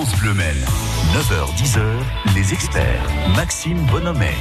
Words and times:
France 0.00 0.18
Bleu 0.20 0.32
Maine. 0.32 0.64
9h-10h, 1.12 1.82
les 2.34 2.54
experts. 2.54 3.04
Maxime 3.36 3.76
Bonhomet. 3.92 4.38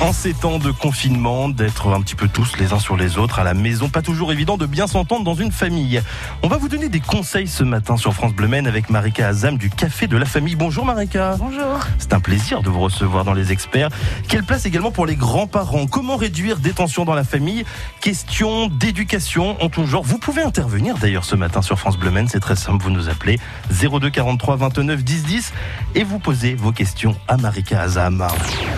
En 0.00 0.12
ces 0.12 0.34
temps 0.34 0.58
de 0.58 0.72
confinement, 0.72 1.48
d'être 1.48 1.88
un 1.92 2.00
petit 2.00 2.16
peu 2.16 2.26
tous 2.26 2.58
les 2.58 2.72
uns 2.72 2.80
sur 2.80 2.96
les 2.96 3.18
autres 3.18 3.38
à 3.38 3.44
la 3.44 3.54
maison, 3.54 3.88
pas 3.88 4.02
toujours 4.02 4.32
évident 4.32 4.56
de 4.56 4.66
bien 4.66 4.88
s'entendre 4.88 5.24
dans 5.24 5.34
une 5.34 5.52
famille. 5.52 6.02
On 6.42 6.48
va 6.48 6.56
vous 6.56 6.68
donner 6.68 6.88
des 6.88 6.98
conseils 6.98 7.46
ce 7.46 7.62
matin 7.62 7.96
sur 7.96 8.12
France 8.12 8.32
Bleu 8.32 8.48
Maine 8.48 8.66
avec 8.66 8.90
Marika 8.90 9.28
Azam 9.28 9.56
du 9.56 9.70
Café 9.70 10.08
de 10.08 10.16
la 10.16 10.24
Famille. 10.24 10.56
Bonjour 10.56 10.84
Marika. 10.84 11.36
Bonjour. 11.38 11.78
C'est 11.98 12.12
un 12.14 12.20
plaisir 12.20 12.62
de 12.62 12.68
vous 12.68 12.80
recevoir 12.80 13.24
dans 13.24 13.32
les 13.32 13.52
experts. 13.52 13.90
Quelle 14.28 14.42
place 14.42 14.66
également 14.66 14.90
pour 14.90 15.06
les 15.06 15.14
grands-parents? 15.14 15.86
Comment 15.86 16.16
réduire 16.16 16.58
des 16.58 16.72
tensions 16.72 17.04
dans 17.04 17.14
la 17.14 17.24
famille? 17.24 17.64
Question 18.00 18.66
d'éducation 18.66 19.62
en 19.62 19.68
tout 19.68 19.86
genre. 19.86 20.02
Vous 20.02 20.18
pouvez 20.18 20.42
intervenir 20.42 20.98
d'ailleurs 20.98 21.24
ce 21.24 21.36
matin 21.36 21.62
sur 21.62 21.78
France 21.78 21.96
Bleu 21.96 22.10
Maine, 22.10 22.26
c'est 22.28 22.40
très 22.40 22.56
simple, 22.56 22.82
vous 22.82 22.90
nous 22.90 23.08
appelez 23.08 23.38
02 23.70 24.10
43 24.10 24.56
29 24.56 25.04
10 25.04 25.22
10 25.22 25.52
et 25.94 26.02
vous 26.02 26.18
posez 26.18 26.54
vos 26.54 26.72
questions 26.72 27.16
à 27.28 27.36
Marika 27.36 27.80
Azam. 27.80 28.26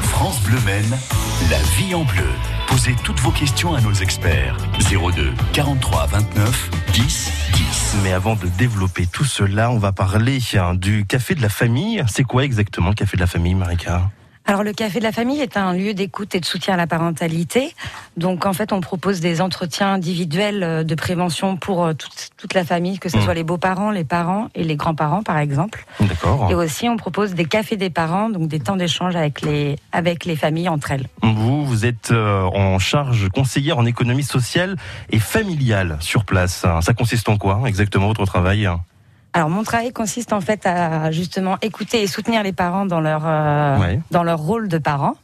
France 0.03 0.41
Bleu 0.43 0.59
Maine, 0.67 0.97
la 1.51 1.59
vie 1.77 1.95
en 1.95 2.05
bleu. 2.05 2.29
Posez 2.69 2.95
toutes 3.03 3.21
vos 3.21 3.31
questions 3.31 3.75
à 3.75 3.81
nos 3.81 3.93
experts. 3.93 4.57
02 4.91 5.33
43 5.53 6.07
29 6.07 6.71
10 6.93 7.31
10. 7.55 7.97
Mais 8.03 8.13
avant 8.13 8.37
de 8.37 8.47
développer 8.47 9.07
tout 9.07 9.25
cela, 9.25 9.71
on 9.71 9.79
va 9.79 9.93
parler 9.93 10.39
hein, 10.55 10.75
du 10.75 11.05
café 11.07 11.35
de 11.35 11.43
la 11.43 11.49
famille. 11.49 12.03
C'est 12.09 12.25
quoi 12.25 12.45
exactement 12.45 12.89
le 12.89 12.95
café 12.95 13.17
de 13.17 13.21
la 13.21 13.27
famille, 13.27 13.55
Marika? 13.55 14.11
Alors 14.47 14.63
le 14.63 14.73
Café 14.75 14.99
de 14.99 15.05
la 15.05 15.13
Famille 15.13 15.41
est 15.41 15.57
un 15.57 15.73
lieu 15.73 15.95
d'écoute 15.95 16.35
et 16.35 16.41
de 16.41 16.45
soutien 16.45 16.75
à 16.75 16.77
la 16.77 16.87
parentalité. 16.87 17.75
Donc 18.19 18.45
en 18.45 18.53
fait, 18.53 18.73
on 18.73 18.81
propose 18.81 19.21
des 19.21 19.41
entretiens 19.41 19.95
individuels 19.95 20.63
euh, 20.63 20.85
de 20.85 20.95
prévention 20.95 21.57
pour 21.57 21.85
euh, 21.85 21.95
toute, 21.95 22.29
toute 22.37 22.53
la 22.53 22.63
famille, 22.65 22.99
que 22.99 23.09
ce 23.09 23.17
Mm. 23.17 23.21
soit 23.23 23.35
les 23.35 23.43
beaux-parents, 23.43 23.91
les 23.91 24.05
parents 24.05 24.49
et 24.55 24.63
les 24.65 24.77
grands-parents 24.77 25.23
par 25.23 25.39
exemple. 25.39 25.87
D'accord. 25.99 26.49
Et 26.51 26.55
aussi, 26.55 26.89
on 26.91 26.97
propose 26.97 27.33
des 27.35 27.47
cafés 27.47 27.77
des 27.77 27.89
parents, 27.91 28.29
donc 28.29 28.49
des 28.49 28.61
temps 28.61 28.77
d'échange 28.77 29.17
avec 29.17 29.41
les, 29.41 29.77
avec 29.93 30.27
les 30.27 30.37
familles 30.37 30.69
entre 30.69 30.91
elles. 30.91 31.09
Vous, 31.23 31.65
vous 31.65 31.87
êtes 31.87 32.11
euh, 32.11 32.43
en 32.43 32.79
charge 32.79 33.29
conseillère 33.31 33.79
en 33.79 33.87
économie 33.87 34.25
sociale 34.25 34.77
et 35.11 35.19
familiale 35.19 35.97
sur 36.01 36.25
place. 36.25 36.67
Ça 36.83 36.93
consiste 36.93 37.29
en 37.31 37.39
quoi 37.39 37.63
exactement 37.67 38.09
votre 38.09 38.27
travail 38.27 38.69
Alors 39.37 39.51
mon 39.51 39.65
travail 39.65 39.93
consiste 39.93 40.33
en 40.33 40.41
fait 40.41 40.65
à 40.65 41.11
justement 41.11 41.57
écouter 41.61 42.03
et 42.03 42.07
soutenir 42.07 42.45
les 42.45 42.53
parents 42.53 42.87
dans 42.87 43.01
leur 43.01 43.23
euh, 43.27 43.77
Ouais. 43.79 43.99
dans 44.13 44.23
leur 44.23 44.39
rôle 44.39 44.69
de 44.69 44.79
parents 44.79 45.15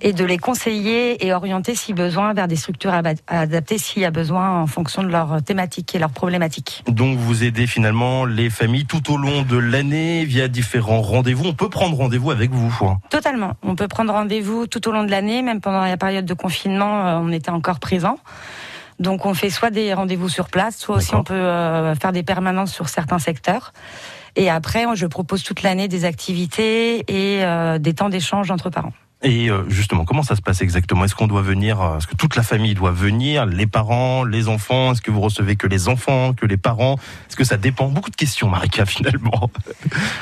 et 0.00 0.12
de 0.12 0.24
les 0.24 0.38
conseiller 0.38 1.26
et 1.26 1.32
orienter 1.34 1.74
si 1.74 1.92
besoin 1.92 2.32
vers 2.34 2.46
des 2.46 2.54
structures 2.54 2.92
adaptées 3.26 3.78
s'il 3.78 4.02
y 4.02 4.04
a 4.04 4.12
besoin 4.12 4.60
en 4.62 4.68
fonction 4.68 5.02
de 5.02 5.08
leur 5.08 5.42
thématique 5.42 5.92
et 5.96 5.98
leurs 5.98 6.10
problématiques. 6.12 6.84
Donc 6.86 7.18
vous 7.18 7.42
aidez 7.42 7.66
finalement 7.66 8.24
les 8.24 8.48
familles 8.48 8.86
tout 8.86 9.12
au 9.12 9.16
long 9.16 9.42
de 9.42 9.56
l'année 9.58 10.24
via 10.24 10.46
différents 10.46 11.02
rendez-vous. 11.02 11.46
On 11.46 11.52
peut 11.54 11.68
prendre 11.68 11.96
rendez-vous 11.96 12.30
avec 12.30 12.52
vous. 12.52 12.72
hein. 12.86 12.98
Totalement. 13.10 13.54
On 13.64 13.74
peut 13.74 13.88
prendre 13.88 14.12
rendez-vous 14.12 14.68
tout 14.68 14.86
au 14.88 14.92
long 14.92 15.02
de 15.02 15.10
l'année, 15.10 15.42
même 15.42 15.60
pendant 15.60 15.80
la 15.80 15.96
période 15.96 16.24
de 16.26 16.34
confinement, 16.34 17.06
euh, 17.08 17.18
on 17.20 17.32
était 17.32 17.50
encore 17.50 17.80
présent. 17.80 18.18
Donc 18.98 19.26
on 19.26 19.34
fait 19.34 19.50
soit 19.50 19.70
des 19.70 19.94
rendez-vous 19.94 20.28
sur 20.28 20.48
place, 20.48 20.76
soit 20.76 20.96
aussi 20.96 21.14
on 21.14 21.24
peut 21.24 21.34
euh, 21.34 21.94
faire 21.94 22.12
des 22.12 22.22
permanences 22.22 22.72
sur 22.72 22.88
certains 22.88 23.18
secteurs. 23.18 23.72
Et 24.36 24.50
après, 24.50 24.84
je 24.94 25.06
propose 25.06 25.42
toute 25.42 25.62
l'année 25.62 25.88
des 25.88 26.04
activités 26.04 27.04
et 27.08 27.44
euh, 27.44 27.78
des 27.78 27.94
temps 27.94 28.08
d'échange 28.08 28.50
entre 28.50 28.70
parents. 28.70 28.92
Et 29.22 29.50
euh, 29.50 29.68
justement, 29.68 30.04
comment 30.04 30.22
ça 30.22 30.36
se 30.36 30.42
passe 30.42 30.60
exactement? 30.62 31.04
Est-ce 31.04 31.16
qu'on 31.16 31.26
doit 31.26 31.42
venir 31.42 31.80
euh, 31.82 31.98
Est-ce 31.98 32.06
que 32.06 32.14
toute 32.14 32.36
la 32.36 32.44
famille 32.44 32.74
doit 32.74 32.92
venir? 32.92 33.46
Les 33.46 33.66
parents, 33.66 34.22
les 34.22 34.46
enfants? 34.48 34.92
Est-ce 34.92 35.02
que 35.02 35.10
vous 35.10 35.20
recevez 35.20 35.56
que 35.56 35.66
les 35.66 35.88
enfants, 35.88 36.34
que 36.34 36.46
les 36.46 36.56
parents? 36.56 36.94
Est-ce 37.28 37.34
que 37.34 37.42
ça 37.42 37.56
dépend? 37.56 37.88
Beaucoup 37.88 38.10
de 38.10 38.16
questions, 38.16 38.48
Marika, 38.48 38.86
finalement. 38.86 39.50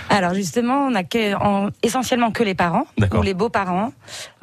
Alors 0.09 0.33
justement, 0.33 0.87
on 0.87 0.95
a 0.95 1.05
que, 1.05 1.35
en- 1.35 1.69
essentiellement 1.83 2.31
que 2.31 2.43
les 2.43 2.55
parents 2.55 2.87
ou 3.19 3.21
les 3.23 3.35
beaux-parents. 3.35 3.93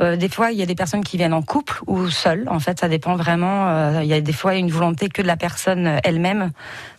Euh, 0.02 0.18
des 0.18 0.30
fois, 0.30 0.52
il 0.52 0.60
y 0.60 0.62
a 0.62 0.68
des 0.68 0.76
personnes 0.76 1.04
qui 1.04 1.18
viennent 1.18 1.34
en 1.34 1.42
couple 1.42 1.82
ou 1.88 2.08
seules. 2.10 2.48
En 2.48 2.60
fait, 2.60 2.80
ça 2.80 2.88
dépend 2.90 3.16
vraiment. 3.16 3.70
euh, 3.70 4.00
il 4.04 4.08
y 4.08 4.14
a 4.14 4.22
des 4.22 4.34
fois 4.34 4.56
une 4.56 4.70
volonté 4.70 5.10
que 5.10 5.24
de 5.24 5.28
la 5.28 5.38
personne 5.38 5.88
euh, 5.88 5.98
elle-même 6.04 6.52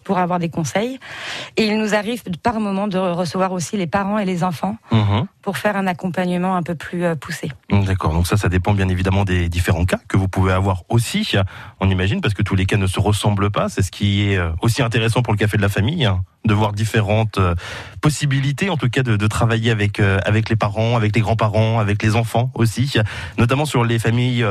pour 0.05 0.19
avoir 0.19 0.39
des 0.39 0.49
conseils. 0.51 0.99
Et 1.57 1.67
il 1.67 1.79
nous 1.79 1.95
arrive 1.95 2.23
par 2.43 2.61
moment 2.61 2.87
de 2.87 2.99
recevoir 2.99 3.53
aussi 3.53 3.77
les 3.77 3.87
parents 3.87 4.19
et 4.19 4.25
les 4.25 4.45
enfants 4.45 4.77
Mhm. 4.93 5.27
pour 5.43 5.59
faire 5.59 5.77
un 5.77 5.87
accompagnement 5.87 6.57
un 6.57 6.63
peu 6.63 6.75
plus 6.75 7.05
euh, 7.05 7.15
poussé. 7.15 7.51
D'accord, 7.71 8.13
donc 8.13 8.27
ça, 8.27 8.37
ça 8.37 8.49
dépend 8.49 8.73
bien 8.75 8.89
évidemment 8.89 9.25
des 9.25 9.49
différents 9.49 9.85
cas 9.85 9.99
que 10.09 10.17
vous 10.17 10.29
pouvez 10.29 10.53
avoir 10.53 10.83
aussi, 10.89 11.35
on 11.81 11.91
imagine, 11.91 12.21
parce 12.21 12.35
que 12.35 12.43
tous 12.43 12.55
les 12.55 12.67
cas 12.67 12.77
ne 12.77 12.87
se 12.87 13.01
ressemblent 13.01 13.51
pas. 13.51 13.69
C'est 13.69 13.83
ce 13.83 13.91
qui 13.91 14.31
est 14.31 14.37
euh, 14.39 14.51
aussi 14.63 14.83
intéressant 14.83 15.23
pour 15.23 15.33
le 15.33 15.39
café 15.39 15.57
de 15.57 15.63
la 15.63 15.69
famille, 15.69 16.05
hein, 16.05 16.23
de 16.45 16.55
voir 16.55 16.73
différentes 16.73 17.39
euh, 17.39 17.55
possibilités, 18.01 18.69
en 18.71 18.77
tout 18.77 18.89
cas, 18.89 19.03
de, 19.03 19.17
de 19.17 19.27
travailler 19.27 19.71
avec 19.71 20.01
avec 20.01 20.49
les 20.49 20.57
parents, 20.57 20.97
avec 20.97 21.15
les 21.15 21.21
grands-parents, 21.23 21.79
avec 21.79 22.03
les 22.03 22.17
enfants 22.17 22.51
aussi, 22.55 22.95
notamment 23.39 23.65
sur 23.65 23.85
les 23.85 23.99
familles 23.99 24.45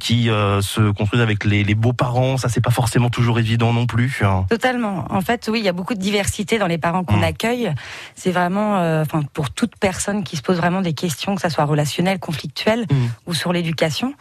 qui 0.00 0.24
se 0.26 0.90
construisent 0.92 1.22
avec 1.22 1.44
les, 1.44 1.64
les 1.64 1.74
beaux-parents. 1.74 2.36
Ça, 2.36 2.48
c'est 2.48 2.60
pas 2.60 2.70
forcément 2.70 3.10
toujours 3.10 3.38
évident 3.38 3.72
non 3.72 3.86
plus. 3.86 4.22
hein. 4.24 4.46
En 4.84 5.20
fait, 5.20 5.48
oui, 5.50 5.60
il 5.60 5.64
y 5.64 5.68
a 5.68 5.72
beaucoup 5.72 5.94
de 5.94 6.00
diversité 6.00 6.58
dans 6.58 6.66
les 6.66 6.78
parents 6.78 7.04
qu'on 7.04 7.16
Mm. 7.18 7.24
accueille. 7.24 7.74
C'est 8.14 8.30
vraiment, 8.30 8.78
euh, 8.78 9.02
enfin, 9.02 9.22
pour 9.32 9.50
toute 9.50 9.76
personne 9.78 10.24
qui 10.24 10.36
se 10.36 10.42
pose 10.42 10.56
vraiment 10.56 10.80
des 10.80 10.92
questions, 10.94 11.34
que 11.34 11.40
ça 11.40 11.50
soit 11.50 11.64
relationnel, 11.64 12.18
conflictuel 12.18 12.86
Mm. 12.90 12.94
ou 13.26 13.34
sur 13.34 13.52
l'éducation. 13.52 14.14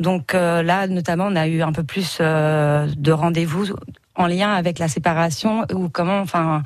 Donc 0.00 0.34
euh, 0.34 0.62
là, 0.62 0.86
notamment, 0.86 1.26
on 1.28 1.36
a 1.36 1.46
eu 1.46 1.62
un 1.62 1.72
peu 1.72 1.82
plus 1.84 2.18
euh, 2.20 2.86
de 2.96 3.12
rendez-vous 3.12 3.66
en 4.16 4.26
lien 4.26 4.52
avec 4.52 4.78
la 4.78 4.88
séparation 4.88 5.64
ou 5.72 5.88
comment, 5.88 6.20
enfin, 6.20 6.62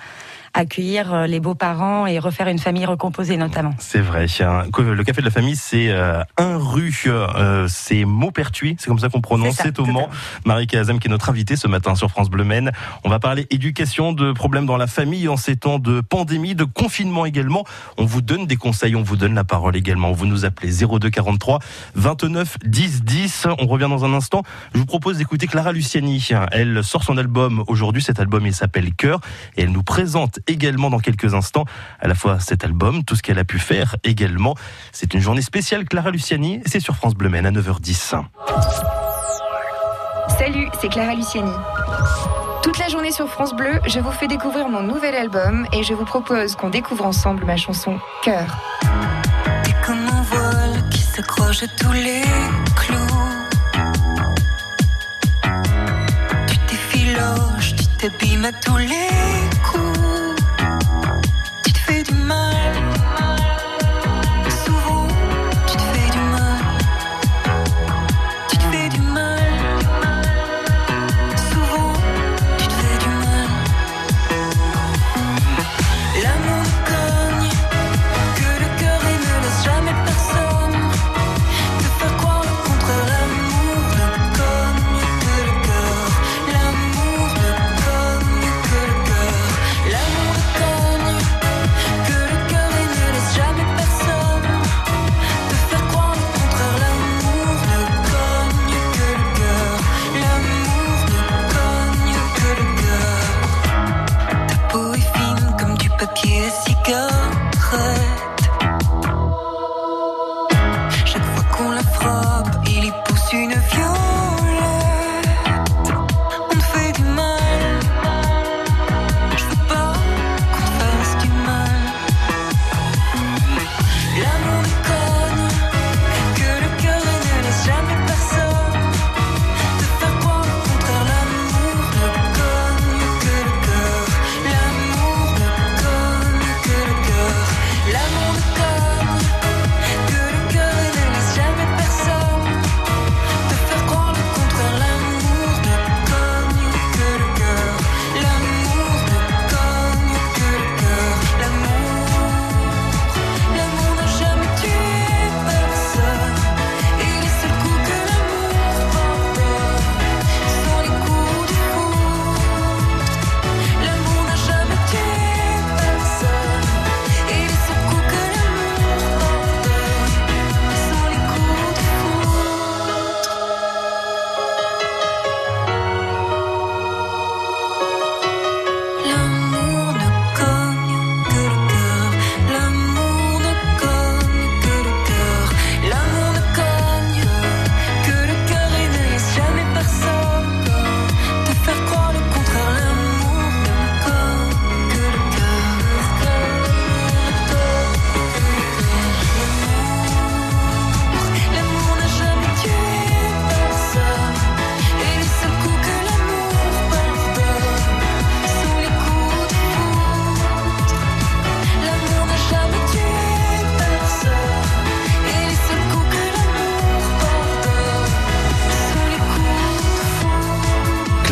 accueillir 0.56 1.12
euh, 1.12 1.26
les 1.26 1.38
beaux-parents 1.38 2.06
et 2.06 2.18
refaire 2.18 2.48
une 2.48 2.58
famille 2.58 2.86
recomposée, 2.86 3.36
notamment. 3.36 3.74
C'est 3.78 4.00
vrai. 4.00 4.26
Le 4.26 5.02
café 5.04 5.20
de 5.20 5.26
la 5.26 5.30
famille, 5.30 5.54
c'est 5.54 5.90
euh, 5.90 6.22
un 6.38 6.56
rue, 6.56 7.04
euh, 7.06 7.66
c'est 7.68 8.04
Maupertuis, 8.04 8.76
c'est 8.78 8.88
comme 8.88 8.98
ça 8.98 9.08
qu'on 9.08 9.20
prononce, 9.20 9.56
C'est 9.56 9.78
au 9.78 9.84
Mans. 9.84 10.08
Marie 10.44 10.66
Kazam 10.66 10.98
qui 10.98 11.08
est 11.08 11.10
notre 11.10 11.28
invitée 11.28 11.56
ce 11.56 11.68
matin 11.68 11.94
sur 11.94 12.10
France 12.10 12.30
Bleu 12.30 12.44
Maine. 12.44 12.72
On 13.04 13.10
va 13.10 13.18
parler 13.18 13.46
éducation, 13.50 14.12
de 14.12 14.32
problèmes 14.32 14.66
dans 14.66 14.78
la 14.78 14.86
famille 14.86 15.28
en 15.28 15.36
ces 15.36 15.56
temps 15.56 15.78
de 15.78 16.00
pandémie, 16.00 16.54
de 16.54 16.64
confinement 16.64 17.26
également. 17.26 17.64
On 17.98 18.06
vous 18.06 18.22
donne 18.22 18.46
des 18.46 18.56
conseils, 18.56 18.96
on 18.96 19.02
vous 19.02 19.16
donne 19.16 19.34
la 19.34 19.44
parole 19.44 19.76
également. 19.76 20.12
Vous 20.12 20.26
nous 20.26 20.46
appelez 20.46 20.72
02 20.72 21.10
43 21.10 21.58
29 21.94 22.58
10 22.64 23.04
10. 23.04 23.46
On 23.60 23.66
revient 23.66 23.88
dans 23.90 24.04
un 24.04 24.14
instant. 24.14 24.42
Je 24.72 24.78
vous 24.78 24.86
propose 24.86 25.18
d'écouter 25.18 25.46
Clara 25.46 25.72
Luciani. 25.72 26.26
Elle 26.52 26.82
sort 26.82 27.04
son 27.04 27.18
album 27.18 27.62
aujourd'hui. 27.66 28.02
Cet 28.02 28.20
album, 28.20 28.46
il 28.46 28.54
s'appelle 28.54 28.94
Cœur 28.94 29.20
et 29.56 29.62
elle 29.62 29.72
nous 29.72 29.82
présente 29.82 30.40
également 30.46 30.90
dans 30.90 30.98
quelques 30.98 31.34
instants 31.34 31.64
à 32.00 32.08
la 32.08 32.14
fois 32.14 32.40
cet 32.40 32.64
album, 32.64 33.04
tout 33.04 33.16
ce 33.16 33.22
qu'elle 33.22 33.38
a 33.38 33.44
pu 33.44 33.58
faire 33.58 33.96
également. 34.04 34.54
C'est 34.92 35.14
une 35.14 35.20
journée 35.20 35.42
spéciale 35.42 35.84
Clara 35.84 36.10
Luciani 36.10 36.60
et 36.64 36.68
c'est 36.68 36.80
sur 36.80 36.96
France 36.96 37.14
Bleu 37.14 37.28
Maine 37.28 37.46
à 37.46 37.50
9h10. 37.50 38.22
Salut, 40.38 40.68
c'est 40.80 40.88
Clara 40.88 41.14
Luciani. 41.14 41.52
Toute 42.62 42.78
la 42.78 42.88
journée 42.88 43.12
sur 43.12 43.28
France 43.28 43.54
Bleu, 43.54 43.80
je 43.86 44.00
vous 44.00 44.10
fais 44.10 44.26
découvrir 44.26 44.68
mon 44.68 44.82
nouvel 44.82 45.14
album 45.14 45.66
et 45.72 45.82
je 45.84 45.94
vous 45.94 46.04
propose 46.04 46.56
qu'on 46.56 46.68
découvre 46.68 47.06
ensemble 47.06 47.44
ma 47.44 47.56
chanson 47.56 47.98
Cœur. 48.22 48.58
T'es 49.62 49.74
comme 49.84 50.04
un 50.06 50.22
voile 50.22 50.88
qui 50.90 51.00
s'accroche 51.00 51.62
à 51.62 51.68
tous 51.68 51.92
les 51.92 52.22
clous. 52.74 52.96
Tu 56.48 56.58
t'effiloches, 56.66 57.76
tu 57.76 57.86
t'abîmes 57.98 58.44
à 58.44 58.52
tous 58.52 58.78
les 58.78 59.45
mind 62.26 62.95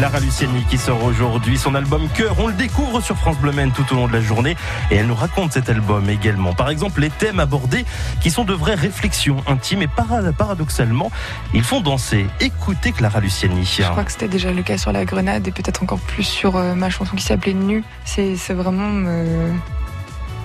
Clara 0.05 0.21
Luciani 0.21 0.62
qui 0.69 0.77
sort 0.77 1.03
aujourd'hui 1.03 1.56
son 1.56 1.75
album 1.75 2.11
Cœur. 2.11 2.37
On 2.39 2.49
le 2.49 2.53
découvre 2.53 3.01
sur 3.01 3.17
France 3.17 3.39
Bleu 3.39 3.53
Maine 3.53 3.71
tout 3.73 3.87
au 3.91 3.95
long 3.95 4.06
de 4.06 4.12
la 4.12 4.21
journée 4.21 4.55
et 4.91 4.97
elle 4.97 5.06
nous 5.06 5.15
raconte 5.15 5.55
cet 5.55 5.71
album 5.71 6.11
également. 6.11 6.53
Par 6.53 6.69
exemple, 6.69 7.01
les 7.01 7.09
thèmes 7.09 7.41
abordés 7.41 7.87
qui 8.21 8.31
sont 8.31 8.45
de 8.45 8.53
vraies 8.53 8.75
réflexions 8.75 9.39
intimes 9.47 9.81
et 9.81 9.87
para- 9.87 10.31
paradoxalement, 10.37 11.11
ils 11.55 11.65
font 11.65 11.81
danser. 11.81 12.27
Écoutez 12.41 12.93
Clara 12.93 13.21
Luciani. 13.21 13.65
Je 13.65 13.83
crois 13.85 14.05
que 14.05 14.12
c'était 14.12 14.29
déjà 14.29 14.53
le 14.53 14.62
cas 14.62 14.77
sur 14.77 14.93
La 14.93 15.06
Grenade 15.06 15.49
et 15.49 15.53
peut-être 15.53 15.83
encore 15.83 16.01
plus 16.01 16.25
sur 16.25 16.56
euh, 16.56 16.75
ma 16.75 16.91
chanson 16.91 17.17
qui 17.17 17.23
s'appelait 17.25 17.55
Nu. 17.55 17.83
C'est 18.05 18.37
c'est 18.37 18.53
vraiment. 18.53 19.06
euh, 19.06 19.51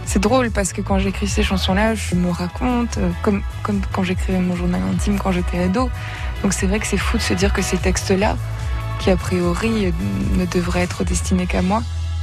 C'est 0.06 0.20
drôle 0.20 0.52
parce 0.52 0.72
que 0.72 0.80
quand 0.80 1.00
j'écris 1.00 1.28
ces 1.28 1.44
chansons-là, 1.44 1.96
je 1.96 2.16
me 2.16 2.32
raconte 2.32 2.98
euh, 2.98 3.10
comme, 3.24 3.42
comme 3.64 3.82
quand 3.92 4.04
j'écrivais 4.04 4.40
mon 4.40 4.56
journal 4.56 4.80
intime 4.94 5.20
quand 5.20 5.34
j'étais 5.34 5.64
ado. 5.64 5.90
Donc 6.44 6.54
c'est 6.54 6.66
vrai 6.66 6.80
que 6.80 6.88
c'est 6.88 6.96
fou 6.98 7.18
de 7.18 7.22
se 7.22 7.34
dire 7.34 7.52
que 7.52 7.62
ces 7.62 7.76
textes-là, 7.76 8.38
qui 9.00 9.10
a 9.10 9.18
priori 9.18 9.92
ne 10.38 10.46
devraient 10.46 10.82
être 10.82 11.04
destinés 11.04 11.48
qu'à 11.48 11.62
moi, 11.62 11.82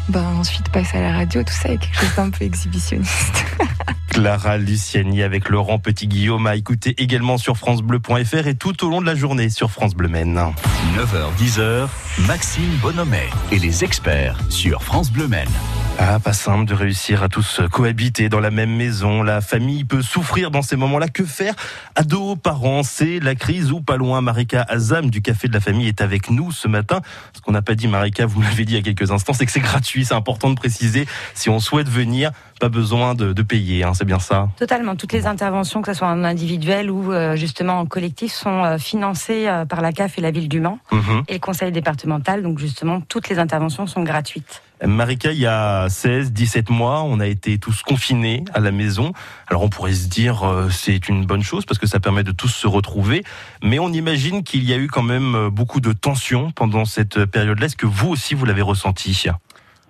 ben 0.09 0.25
ensuite 0.39 0.69
passer 0.69 0.99
à 0.99 1.01
la 1.01 1.13
radio, 1.13 1.43
tout 1.43 1.53
ça 1.53 1.71
est 1.71 1.79
quelque 1.79 1.99
chose 1.99 2.15
d'un 2.17 2.31
peu 2.31 2.45
exhibitionniste. 2.45 3.45
Clara 4.09 4.57
Luciani 4.57 5.23
avec 5.23 5.49
Laurent 5.49 5.79
Petit-Guillaume 5.79 6.47
à 6.47 6.57
écouter 6.57 6.95
également 6.99 7.37
sur 7.39 7.57
francebleu.fr 7.57 8.47
et 8.47 8.55
tout 8.55 8.85
au 8.85 8.89
long 8.89 9.01
de 9.01 9.07
la 9.07 9.15
journée 9.15 9.51
sur 9.51 9.71
France 9.71 9.95
Bleu 9.95 10.09
Maine. 10.09 10.41
9h, 10.97 11.45
10h, 11.45 11.89
Maxime 12.27 12.79
Bonhomet 12.81 13.29
et 13.53 13.59
les 13.59 13.85
experts 13.85 14.39
sur 14.49 14.83
France 14.83 15.11
Bleu 15.11 15.29
Maine. 15.29 15.51
Ah, 15.99 16.19
pas 16.21 16.35
simple 16.35 16.67
de 16.67 16.75
réussir 16.75 17.23
à 17.23 17.29
tous 17.31 17.61
cohabiter 17.73 18.29
dans 18.29 18.39
la 18.41 18.51
même 18.51 18.75
maison. 18.77 19.23
La 19.23 19.41
famille 19.41 19.85
peut 19.85 20.03
souffrir 20.03 20.51
dans 20.51 20.61
ces 20.61 20.77
moments-là. 20.77 21.09
Que 21.09 21.25
faire? 21.25 21.55
Ados, 21.95 22.37
parents, 22.43 22.83
c'est 22.83 23.19
la 23.19 23.35
crise 23.35 23.73
ou 23.73 23.81
pas 23.81 23.97
loin? 23.97 24.21
Marika 24.21 24.61
Azam 24.69 25.09
du 25.09 25.23
Café 25.23 25.49
de 25.49 25.55
la 25.55 25.61
Famille 25.61 25.89
est 25.89 26.03
avec 26.03 26.29
nous 26.31 26.53
ce 26.53 26.69
matin. 26.69 27.01
Ce 27.33 27.41
qu'on 27.41 27.53
n'a 27.53 27.63
pas 27.63 27.75
dit, 27.75 27.89
Marika, 27.89 28.27
vous 28.27 28.41
m'avez 28.43 28.67
dit 28.67 28.75
il 28.75 28.77
y 28.77 28.79
a 28.79 28.83
quelques 28.83 29.11
instants, 29.11 29.33
c'est 29.33 29.47
que 29.47 29.53
c'est 29.53 29.61
gratuit. 29.61 30.05
C'est 30.05 30.15
important 30.15 30.51
de 30.51 30.55
préciser. 30.57 31.07
Si 31.33 31.49
on 31.49 31.61
souhaite 31.61 31.89
venir, 31.89 32.31
pas 32.61 32.69
besoin 32.69 33.15
de, 33.15 33.33
de 33.33 33.43
payer. 33.43 33.83
Hein, 33.83 33.93
c'est 33.95 34.05
bien 34.05 34.19
ça? 34.19 34.51
Totalement. 34.59 34.97
Toutes 34.97 35.13
les 35.15 35.27
interventions, 35.27 35.81
que 35.81 35.93
ce 35.93 35.99
soit 35.99 36.09
en 36.09 36.25
individuel 36.25 36.91
ou 36.91 37.11
euh, 37.13 37.37
justement 37.37 37.81
en 37.81 37.87
collectif, 37.87 38.33
sont 38.35 38.65
euh, 38.65 38.77
financées 38.79 39.49
euh, 39.49 39.65
par 39.65 39.81
la 39.81 39.93
CAF 39.93 40.19
et 40.19 40.21
la 40.21 40.31
ville 40.31 40.49
du 40.49 40.61
Mans 40.61 40.79
Mhm. 40.93 41.23
et 41.29 41.35
le 41.35 41.39
conseil 41.39 41.73
départemental. 41.73 42.43
Donc 42.43 42.59
justement, 42.59 43.01
toutes 43.01 43.31
les 43.31 43.39
interventions 43.39 43.87
sont 43.87 44.03
gratuites. 44.03 44.63
Marika, 44.85 45.33
il 45.33 45.39
y 45.39 45.47
a 45.47 45.89
16, 45.89 46.33
17 46.33 46.69
mois, 46.71 47.03
on 47.03 47.19
a 47.19 47.27
été 47.27 47.59
tous 47.59 47.83
confinés 47.83 48.45
à 48.53 48.61
la 48.61 48.73
maison. 48.73 49.13
Alors 49.49 49.63
on 49.63 49.69
pourrait 49.71 49.95
se 49.95 50.09
dire 50.09 50.43
euh, 50.45 50.69
c'est 50.71 51.09
une 51.09 51.25
bonne 51.25 51.43
chose 51.43 51.65
parce 51.65 51.79
que 51.79 51.87
ça 51.87 51.99
permet 51.99 52.25
de 52.25 52.33
tous 52.33 52.49
se 52.49 52.67
retrouver, 52.67 53.25
mais 53.63 53.79
on 53.79 53.89
imagine 53.93 54.43
qu'il 54.43 54.65
y 54.65 54.75
a 54.75 54.77
eu 54.77 54.89
quand 54.89 55.03
même 55.03 55.35
euh, 55.35 55.51
beaucoup 55.51 55.81
de 55.81 55.93
tensions 55.93 56.51
pendant 56.51 56.85
cette 56.85 57.25
période-là. 57.25 57.67
Est-ce 57.67 57.77
que 57.77 57.87
vous 57.87 58.09
aussi 58.11 58.35
vous 58.35 58.45
l'avez 58.45 58.63
ressenti? 58.63 59.25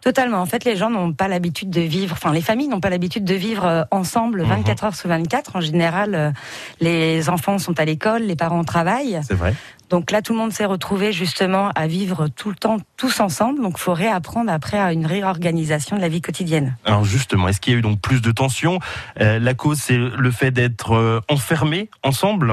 Totalement. 0.03 0.39
En 0.41 0.47
fait, 0.47 0.65
les 0.65 0.77
gens 0.77 0.89
n'ont 0.89 1.13
pas 1.13 1.27
l'habitude 1.27 1.69
de 1.69 1.81
vivre, 1.81 2.13
enfin, 2.13 2.33
les 2.33 2.41
familles 2.41 2.69
n'ont 2.69 2.79
pas 2.81 2.91
l'habitude 2.91 3.25
de 3.25 3.35
vivre 3.35 3.65
euh, 3.65 3.83
ensemble 3.91 4.43
Mhm. 4.43 4.49
24 4.51 4.85
heures 4.85 4.95
sur 4.95 5.09
24. 5.09 5.57
En 5.57 5.61
général, 5.61 6.33
les 6.81 7.29
enfants 7.29 7.59
sont 7.59 7.81
à 7.81 7.85
l'école, 7.85 8.23
les 8.23 8.37
parents 8.37 8.63
travaillent. 8.63 9.21
C'est 9.27 9.35
vrai. 9.35 9.53
Donc 9.89 10.11
là, 10.11 10.21
tout 10.21 10.33
le 10.33 10.39
monde 10.39 10.53
s'est 10.53 10.65
retrouvé 10.65 11.13
justement 11.13 11.71
à 11.77 11.87
vivre 11.87 12.27
tout 12.29 12.49
le 12.51 12.57
temps 12.57 12.79
tous 12.97 13.21
ensemble. 13.21 13.63
Donc, 13.63 13.75
il 13.77 13.81
faut 13.81 13.95
réapprendre 13.95 14.51
après 14.51 14.79
à 14.79 14.93
une 14.93 15.07
réorganisation 15.07 15.97
de 15.97 16.01
la 16.01 16.09
vie 16.09 16.21
quotidienne. 16.21 16.77
Alors 16.85 17.05
justement, 17.05 17.47
est-ce 17.49 17.61
qu'il 17.61 17.73
y 17.73 17.77
a 17.77 17.79
eu 17.79 17.83
donc 17.83 18.01
plus 18.01 18.21
de 18.21 18.33
tensions? 18.33 18.81
Euh, 19.21 19.39
La 19.39 19.55
cause, 19.55 19.79
c'est 19.79 19.97
le 19.99 20.31
fait 20.31 20.51
d'être 20.51 20.93
euh, 20.95 21.21
enfermés 21.29 21.89
ensemble? 22.03 22.53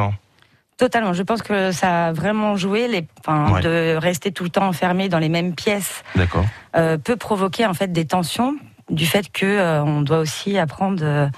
Totalement. 0.77 1.13
Je 1.13 1.23
pense 1.23 1.41
que 1.41 1.71
ça 1.71 2.07
a 2.07 2.11
vraiment 2.13 2.55
joué. 2.55 2.87
Les, 2.87 3.07
enfin, 3.19 3.51
Ouais. 3.53 3.61
de 3.61 3.95
rester 3.95 4.31
tout 4.31 4.43
le 4.43 4.49
temps 4.49 4.67
enfermé 4.67 5.09
dans 5.09 5.19
les 5.19 5.29
mêmes 5.29 5.53
pièces 5.55 6.03
euh, 6.75 6.97
peut 6.97 7.15
provoquer 7.15 7.65
en 7.65 7.73
fait 7.73 7.91
des 7.91 8.05
tensions 8.05 8.55
du 8.89 9.05
fait 9.05 9.31
que 9.31 9.45
euh, 9.45 9.83
on 9.83 10.01
doit 10.01 10.19
aussi 10.19 10.57
apprendre 10.57 11.29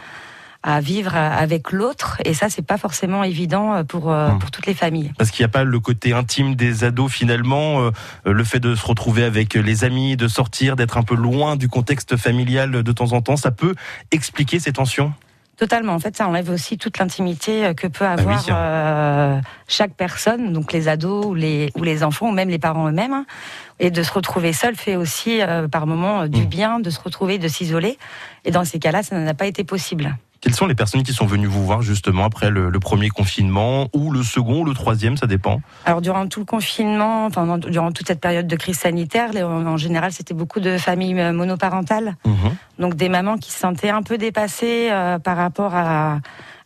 à 0.67 0.81
vivre 0.81 1.15
avec 1.15 1.71
l'autre. 1.71 2.17
Et 2.25 2.33
ça, 2.33 2.49
c'est 2.49 2.65
pas 2.65 2.77
forcément 2.79 3.23
évident 3.23 3.75
euh, 3.75 3.83
pour 3.83 4.11
euh, 4.11 4.29
Hmm. 4.31 4.39
pour 4.39 4.49
toutes 4.49 4.65
les 4.65 4.73
familles. 4.73 5.11
Parce 5.17 5.29
qu'il 5.29 5.43
n'y 5.43 5.45
a 5.45 5.49
pas 5.53 5.63
le 5.63 5.79
côté 5.79 6.11
intime 6.13 6.55
des 6.55 6.83
ados 6.83 7.11
finalement, 7.11 7.81
euh, 7.81 7.91
le 8.25 8.43
fait 8.43 8.59
de 8.59 8.73
se 8.73 8.83
retrouver 8.85 9.23
avec 9.23 9.53
les 9.53 9.83
amis, 9.83 10.17
de 10.17 10.27
sortir, 10.27 10.75
d'être 10.75 10.97
un 10.97 11.03
peu 11.03 11.15
loin 11.15 11.55
du 11.55 11.69
contexte 11.69 12.17
familial 12.17 12.71
de 12.83 12.91
temps 12.91 13.13
en 13.13 13.21
temps, 13.21 13.37
ça 13.37 13.51
peut 13.51 13.75
expliquer 14.11 14.59
ces 14.59 14.73
tensions? 14.73 15.13
Totalement. 15.57 15.93
En 15.93 15.99
fait, 15.99 16.17
ça 16.17 16.27
enlève 16.27 16.49
aussi 16.49 16.77
toute 16.77 16.97
l'intimité 16.97 17.71
que 17.77 17.87
peut 17.87 18.03
oui. 18.03 18.11
avoir 18.11 18.43
euh, 18.49 19.39
chaque 19.69 19.93
personne, 19.93 20.51
donc 20.51 20.73
les 20.73 20.87
ados 20.89 21.27
ou 21.27 21.33
les, 21.33 21.71
ou 21.75 21.83
les 21.83 22.03
enfants, 22.03 22.27
ou 22.29 22.33
même 22.33 22.49
les 22.49 22.59
parents 22.59 22.89
eux-mêmes. 22.89 23.13
hein. 23.13 23.25
Et 23.79 23.89
de 23.91 24.03
se 24.03 24.11
retrouver 24.11 24.51
seul 24.51 24.75
fait 24.75 24.95
aussi, 24.97 25.41
euh, 25.41 25.67
par 25.69 25.85
moments, 25.87 26.27
du 26.27 26.41
Mm. 26.41 26.45
bien, 26.45 26.79
de 26.81 26.89
se 26.89 26.99
retrouver, 26.99 27.37
de 27.37 27.47
s'isoler. 27.47 27.97
Et 28.43 28.51
dans 28.51 28.65
ces 28.65 28.79
cas-là, 28.79 29.01
ça 29.03 29.17
n'a 29.17 29.33
pas 29.33 29.45
été 29.47 29.63
possible. 29.63 30.17
Quelles 30.45 30.53
sont 30.53 30.67
les 30.67 30.75
personnes 30.75 31.01
qui 31.01 31.11
sont 31.11 31.25
venues 31.25 31.47
vous 31.47 31.65
voir 31.65 31.81
justement 31.81 32.23
après 32.23 32.51
le, 32.51 32.69
le 32.69 32.79
premier 32.79 33.09
confinement 33.09 33.87
ou 33.93 34.11
le 34.11 34.21
second 34.21 34.59
ou 34.61 34.63
le 34.63 34.75
troisième, 34.75 35.17
ça 35.17 35.25
dépend? 35.25 35.59
Alors, 35.85 36.01
durant 36.01 36.27
tout 36.27 36.39
le 36.41 36.45
confinement, 36.45 37.31
dans- 37.31 37.57
durant 37.57 37.91
toute 37.91 38.05
cette 38.05 38.21
période 38.21 38.45
de 38.45 38.55
crise 38.55 38.77
sanitaire, 38.77 39.31
en 39.43 39.75
général, 39.77 40.11
c'était 40.11 40.35
beaucoup 40.35 40.59
de 40.59 40.77
familles 40.77 41.19
euh, 41.19 41.33
monoparentales. 41.33 42.15
Mhm. 42.27 42.35
Donc, 42.77 42.93
des 42.93 43.09
mamans 43.09 43.37
qui 43.39 43.51
se 43.51 43.57
sentaient 43.57 43.89
un 43.89 44.03
peu 44.03 44.19
dépassées 44.19 44.89
euh, 44.91 45.17
par 45.17 45.35
rapport 45.35 45.73
à, 45.73 46.19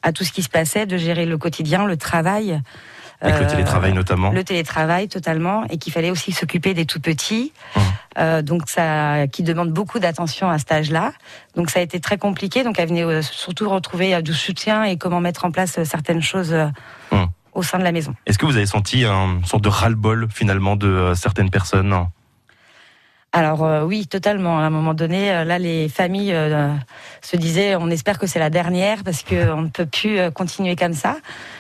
à 0.03 0.11
tout 0.11 0.25
ce 0.25 0.33
qui 0.33 0.43
se 0.43 0.49
passait, 0.49 0.85
de 0.85 0.97
gérer 0.97 1.25
le 1.25 1.37
quotidien, 1.37 1.85
le 1.85 1.95
travail. 1.95 2.61
Avec 3.21 3.37
le 3.39 3.45
Euh, 3.45 3.49
télétravail 3.49 3.93
notamment. 3.93 4.31
Le 4.31 4.43
télétravail 4.43 5.07
totalement 5.09 5.65
et 5.69 5.77
qu'il 5.77 5.91
fallait 5.91 6.09
aussi 6.11 6.31
s'occuper 6.31 6.73
des 6.73 6.85
tout 6.85 6.99
petits, 7.01 7.51
Mmh. 7.75 7.79
Euh, 8.17 8.41
donc 8.41 8.63
ça 8.67 9.27
qui 9.27 9.43
demande 9.43 9.71
beaucoup 9.71 9.99
d'attention 9.99 10.49
à 10.49 10.57
cet 10.57 10.71
âge-là. 10.71 11.13
Donc 11.55 11.69
ça 11.69 11.79
a 11.79 11.81
été 11.83 11.99
très 11.99 12.17
compliqué. 12.17 12.63
Donc 12.63 12.79
elle 12.79 12.87
venait 12.89 13.03
euh, 13.03 13.21
surtout 13.21 13.69
retrouver 13.69 14.21
du 14.23 14.33
soutien 14.33 14.83
et 14.83 14.97
comment 14.97 15.19
mettre 15.21 15.45
en 15.45 15.51
place 15.51 15.81
certaines 15.83 16.21
choses 16.21 16.55
Mmh. 17.11 17.17
au 17.53 17.63
sein 17.63 17.77
de 17.79 17.83
la 17.83 17.91
maison. 17.91 18.15
Est-ce 18.25 18.37
que 18.37 18.45
vous 18.45 18.55
avez 18.57 18.65
senti 18.65 19.03
un 19.05 19.39
sorte 19.45 19.63
de 19.63 19.69
ras-le-bol 19.69 20.27
finalement 20.33 20.75
de 20.75 21.13
certaines 21.15 21.49
personnes? 21.49 21.93
Alors 23.31 23.63
euh, 23.63 23.83
oui, 23.83 24.07
totalement. 24.07 24.57
À 24.59 24.63
un 24.63 24.69
moment 24.71 24.95
donné, 24.95 25.31
euh, 25.31 25.43
là 25.43 25.59
les 25.59 25.87
familles 25.87 26.33
euh, 26.33 26.73
se 27.21 27.37
disaient 27.37 27.75
on 27.75 27.89
espère 27.89 28.17
que 28.17 28.25
c'est 28.25 28.39
la 28.39 28.49
dernière 28.49 29.03
parce 29.03 29.21
que 29.21 29.51
on 29.51 29.61
ne 29.63 29.69
peut 29.69 29.85
plus 29.85 30.17
euh, 30.17 30.31
continuer 30.31 30.75
comme 30.75 30.93
ça. 30.93 31.17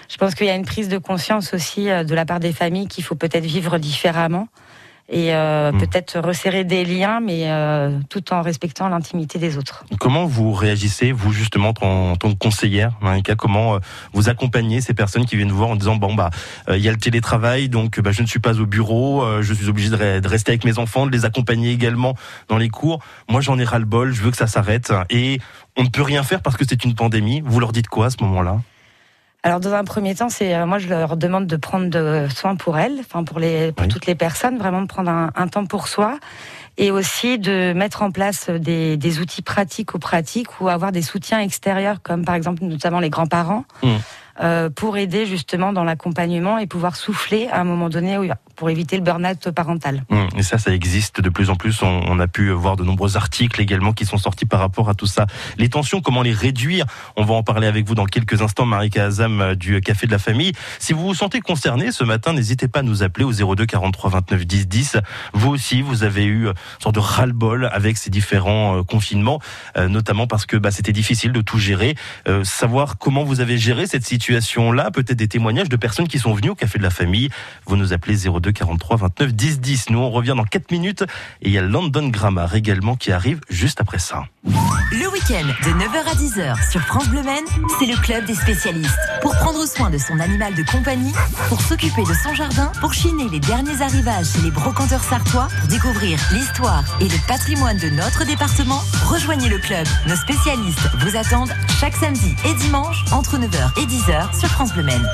Je 0.09 0.17
pense 0.17 0.33
qu'il 0.33 0.47
y 0.47 0.49
a 0.49 0.55
une 0.55 0.65
prise 0.65 0.89
de 0.89 0.97
conscience 0.97 1.53
aussi 1.53 1.89
euh, 1.89 2.03
de 2.03 2.15
la 2.15 2.25
part 2.25 2.39
des 2.39 2.53
familles 2.53 2.87
qu'il 2.87 3.03
faut 3.03 3.15
peut-être 3.15 3.45
vivre 3.45 3.77
différemment 3.77 4.47
et 5.11 5.33
euh, 5.33 5.71
Mm. 5.71 5.77
peut-être 5.79 6.19
resserrer 6.19 6.63
des 6.63 6.85
liens, 6.85 7.19
mais 7.19 7.49
euh, 7.51 7.99
tout 8.09 8.31
en 8.33 8.41
respectant 8.41 8.87
l'intimité 8.89 9.39
des 9.39 9.57
autres. 9.57 9.83
Comment 9.99 10.25
vous 10.25 10.51
réagissez, 10.53 11.11
vous 11.11 11.31
justement, 11.31 11.73
en 11.81 12.15
tant 12.15 12.31
que 12.31 12.37
conseillère, 12.37 12.91
Marika? 13.01 13.35
Comment 13.35 13.75
euh, 13.75 13.79
vous 14.13 14.29
accompagnez 14.29 14.81
ces 14.81 14.93
personnes 14.93 15.25
qui 15.25 15.35
viennent 15.35 15.51
vous 15.51 15.57
voir 15.57 15.69
en 15.69 15.75
disant 15.75 15.95
bon 15.95 16.13
bah 16.13 16.29
euh, 16.69 16.77
il 16.77 16.83
y 16.83 16.87
a 16.89 16.91
le 16.91 16.97
télétravail, 16.97 17.69
donc 17.69 17.99
bah, 17.99 18.11
je 18.11 18.21
ne 18.21 18.27
suis 18.27 18.39
pas 18.39 18.59
au 18.59 18.65
bureau, 18.65 19.23
euh, 19.23 19.41
je 19.41 19.53
suis 19.53 19.67
obligé 19.67 19.89
de, 19.89 19.97
re- 19.97 20.21
de 20.21 20.27
rester 20.27 20.51
avec 20.51 20.63
mes 20.65 20.77
enfants, 20.79 21.05
de 21.05 21.11
les 21.11 21.25
accompagner 21.25 21.71
également 21.71 22.15
dans 22.47 22.57
les 22.57 22.69
cours. 22.69 22.99
Moi 23.27 23.41
j'en 23.41 23.57
ai 23.59 23.63
ras 23.63 23.79
le 23.79 23.85
bol, 23.85 24.13
je 24.13 24.21
veux 24.21 24.31
que 24.31 24.37
ça 24.37 24.47
s'arrête 24.47 24.93
et 25.09 25.39
on 25.77 25.83
ne 25.83 25.89
peut 25.89 26.01
rien 26.03 26.23
faire 26.23 26.41
parce 26.41 26.57
que 26.57 26.65
c'est 26.67 26.83
une 26.85 26.95
pandémie. 26.95 27.41
Vous 27.45 27.59
leur 27.59 27.71
dites 27.71 27.87
quoi 27.87 28.07
à 28.07 28.09
ce 28.09 28.17
moment-là? 28.23 28.59
Alors 29.43 29.61
dans 29.61 29.73
un 29.73 29.85
premier 29.85 30.15
temps, 30.15 30.27
c'est 30.29 30.53
euh, 30.53 30.65
moi 30.65 30.79
je 30.79 30.89
leur 30.89 31.15
demande 31.15 31.47
de 31.47 31.55
prendre 31.55 31.87
de 31.89 32.27
soin 32.33 32.55
pour 32.57 32.77
elles, 32.77 32.97
enfin 32.99 33.23
pour 33.23 33.39
les 33.39 33.71
pour 33.71 33.85
Oui. 33.85 33.91
toutes 33.91 34.05
les 34.05 34.15
personnes, 34.15 34.57
vraiment 34.57 34.81
de 34.81 34.87
prendre 34.87 35.09
un, 35.09 35.31
un 35.35 35.47
temps 35.47 35.65
pour 35.65 35.87
soi 35.87 36.19
et 36.77 36.91
aussi 36.91 37.39
de 37.39 37.71
mettre 37.73 38.01
en 38.01 38.11
place 38.11 38.49
des, 38.49 38.97
des 38.97 39.19
outils 39.19 39.41
pratiques 39.41 39.93
ou 39.93 39.99
pratiques 39.99 40.59
ou 40.59 40.67
avoir 40.67 40.91
des 40.91 41.01
soutiens 41.01 41.39
extérieurs 41.39 42.01
comme 42.01 42.25
par 42.25 42.35
exemple 42.35 42.63
notamment 42.63 42.99
les 42.99 43.09
grands-parents 43.09 43.63
Mm. 43.81 43.95
Euh, 44.41 44.69
pour 44.69 44.97
aider 44.97 45.25
justement 45.25 45.73
dans 45.73 45.83
l'accompagnement 45.83 46.57
et 46.57 46.67
pouvoir 46.67 46.95
souffler 46.95 47.47
à 47.47 47.59
un 47.59 47.63
moment 47.65 47.89
donné 47.89 48.17
pour 48.55 48.69
éviter 48.69 48.95
le 48.97 49.03
burn-out 49.03 49.51
parental. 49.51 50.03
Hum, 50.09 50.27
Et 50.37 50.43
ça, 50.43 50.57
ça 50.57 50.73
existe 50.73 51.21
de 51.21 51.29
plus 51.29 51.49
en 51.49 51.55
plus. 51.55 51.81
On, 51.81 52.19
a 52.19 52.27
pu 52.27 52.51
voir 52.51 52.75
de 52.75 52.83
nombreux 52.83 53.17
articles 53.17 53.61
également 53.61 53.93
qui 53.93 54.05
sont 54.05 54.17
sortis 54.17 54.45
par 54.45 54.59
rapport 54.59 54.89
à 54.89 54.93
tout 54.93 55.05
ça. 55.05 55.27
Les 55.57 55.69
tensions, 55.69 56.01
comment 56.01 56.21
les 56.21 56.33
réduire? 56.33 56.85
On 57.15 57.23
va 57.23 57.33
en 57.33 57.43
parler 57.43 57.67
avec 57.67 57.85
vous 57.87 57.95
dans 57.95 58.05
quelques 58.05 58.41
instants, 58.41 58.65
Marika 58.65 59.05
Azam 59.05 59.41
euh, 59.41 59.55
du 59.55 59.79
Café 59.81 60.07
de 60.07 60.11
la 60.11 60.19
Famille. 60.19 60.51
Si 60.79 60.93
vous 60.93 61.03
vous 61.03 61.13
sentez 61.13 61.41
concerné 61.41 61.91
ce 61.91 62.03
matin, 62.03 62.33
n'hésitez 62.33 62.67
pas 62.67 62.79
à 62.79 62.83
nous 62.83 63.03
appeler 63.03 63.25
au 63.25 63.31
02 63.31 63.65
43 63.65 64.09
29 64.09 64.45
10 64.45 64.67
10. 64.67 64.97
Vous 65.33 65.49
aussi, 65.49 65.81
vous 65.81 66.03
avez 66.03 66.25
eu 66.25 66.47
euh, 66.47 66.51
une 66.51 66.83
sorte 66.83 66.95
de 66.95 66.99
ras-le-bol 66.99 67.69
avec 67.71 67.97
ces 67.97 68.09
différents 68.09 68.83
confinements, 68.83 69.39
notamment 69.77 70.27
parce 70.27 70.45
que 70.45 70.57
bah, 70.57 70.71
c'était 70.71 70.91
difficile 70.91 71.31
de 71.31 71.41
tout 71.41 71.57
gérer. 71.57 71.95
Savoir 72.43 72.97
comment 72.97 73.23
vous 73.23 73.39
avez 73.39 73.57
géré 73.57 73.87
cette 73.87 74.05
situation 74.05 74.28
situation-là, 74.29 74.91
peut-être 74.91 75.17
des 75.17 75.27
témoignages 75.27 75.69
de 75.69 75.75
personnes 75.75 76.07
qui 76.07 76.19
sont 76.19 76.33
venues 76.33 76.51
au 76.51 76.55
Café 76.55 76.77
de 76.77 76.83
la 76.83 76.91
Famille. 76.91 77.29
Vous 77.65 77.75
nous 77.75 77.93
appelez 77.93 78.15
02 78.15 78.51
43 78.51 78.97
29 78.97 79.33
10 79.33 79.59
10. 79.59 79.89
Nous, 79.89 79.99
on 79.99 80.11
revient 80.11 80.35
dans 80.37 80.43
4 80.43 80.69
minutes 80.71 81.01
et 81.41 81.47
il 81.47 81.51
y 81.51 81.57
a 81.57 81.61
London 81.61 82.09
Grammar 82.09 82.53
également 82.55 82.95
qui 82.95 83.11
arrive 83.11 83.41
juste 83.49 83.81
après 83.81 83.97
ça. 83.97 84.25
Le 84.91 85.07
week-end 85.11 85.45
de 85.45 85.71
9h 85.71 86.07
à 86.07 86.15
10h 86.15 86.71
sur 86.71 86.81
France 86.81 87.07
Bleu 87.09 87.21
c'est 87.77 87.85
le 87.85 88.01
club 88.01 88.25
des 88.25 88.33
spécialistes. 88.33 88.97
Pour 89.21 89.35
prendre 89.35 89.65
soin 89.67 89.89
de 89.89 89.97
son 89.97 90.19
animal 90.19 90.55
de 90.55 90.63
compagnie, 90.63 91.13
pour 91.47 91.61
s'occuper 91.61 92.03
de 92.03 92.13
son 92.13 92.33
jardin, 92.33 92.71
pour 92.79 92.93
chiner 92.93 93.27
les 93.29 93.39
derniers 93.39 93.81
arrivages 93.81 94.27
chez 94.33 94.41
les 94.41 94.51
brocanteurs 94.51 95.03
sartois, 95.03 95.47
pour 95.59 95.69
découvrir 95.69 96.17
l'histoire 96.31 96.83
et 97.01 97.03
le 97.03 97.27
patrimoine 97.27 97.77
de 97.77 97.89
notre 97.89 98.25
département, 98.25 98.81
rejoignez 99.05 99.49
le 99.49 99.59
club. 99.59 99.85
Nos 100.07 100.15
spécialistes 100.15 100.89
vous 100.99 101.15
attendent 101.15 101.53
chaque 101.79 101.95
samedi 101.95 102.35
et 102.45 102.53
dimanche 102.55 103.03
entre 103.11 103.37
9h 103.37 103.79
et 103.79 103.85
10h 103.85 104.18
sur 104.33 104.49
France 104.49 104.73
Bleu 104.73 104.83
Maine. 104.83 105.07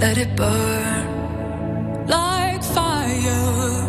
let 0.00 0.18
it 0.18 0.36
burn 0.36 2.06
like 2.06 2.62
fire. 2.62 3.86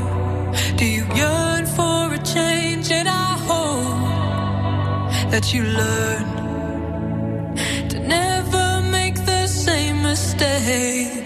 Do 0.77 0.85
you 0.85 1.05
yearn 1.13 1.65
for 1.65 2.13
a 2.13 2.19
change? 2.35 2.89
And 2.91 3.07
I 3.07 3.31
hope 3.49 5.31
that 5.31 5.53
you 5.53 5.63
learn 5.63 6.25
to 7.89 7.99
never 7.99 8.81
make 8.97 9.15
the 9.25 9.47
same 9.47 10.03
mistake. 10.03 11.24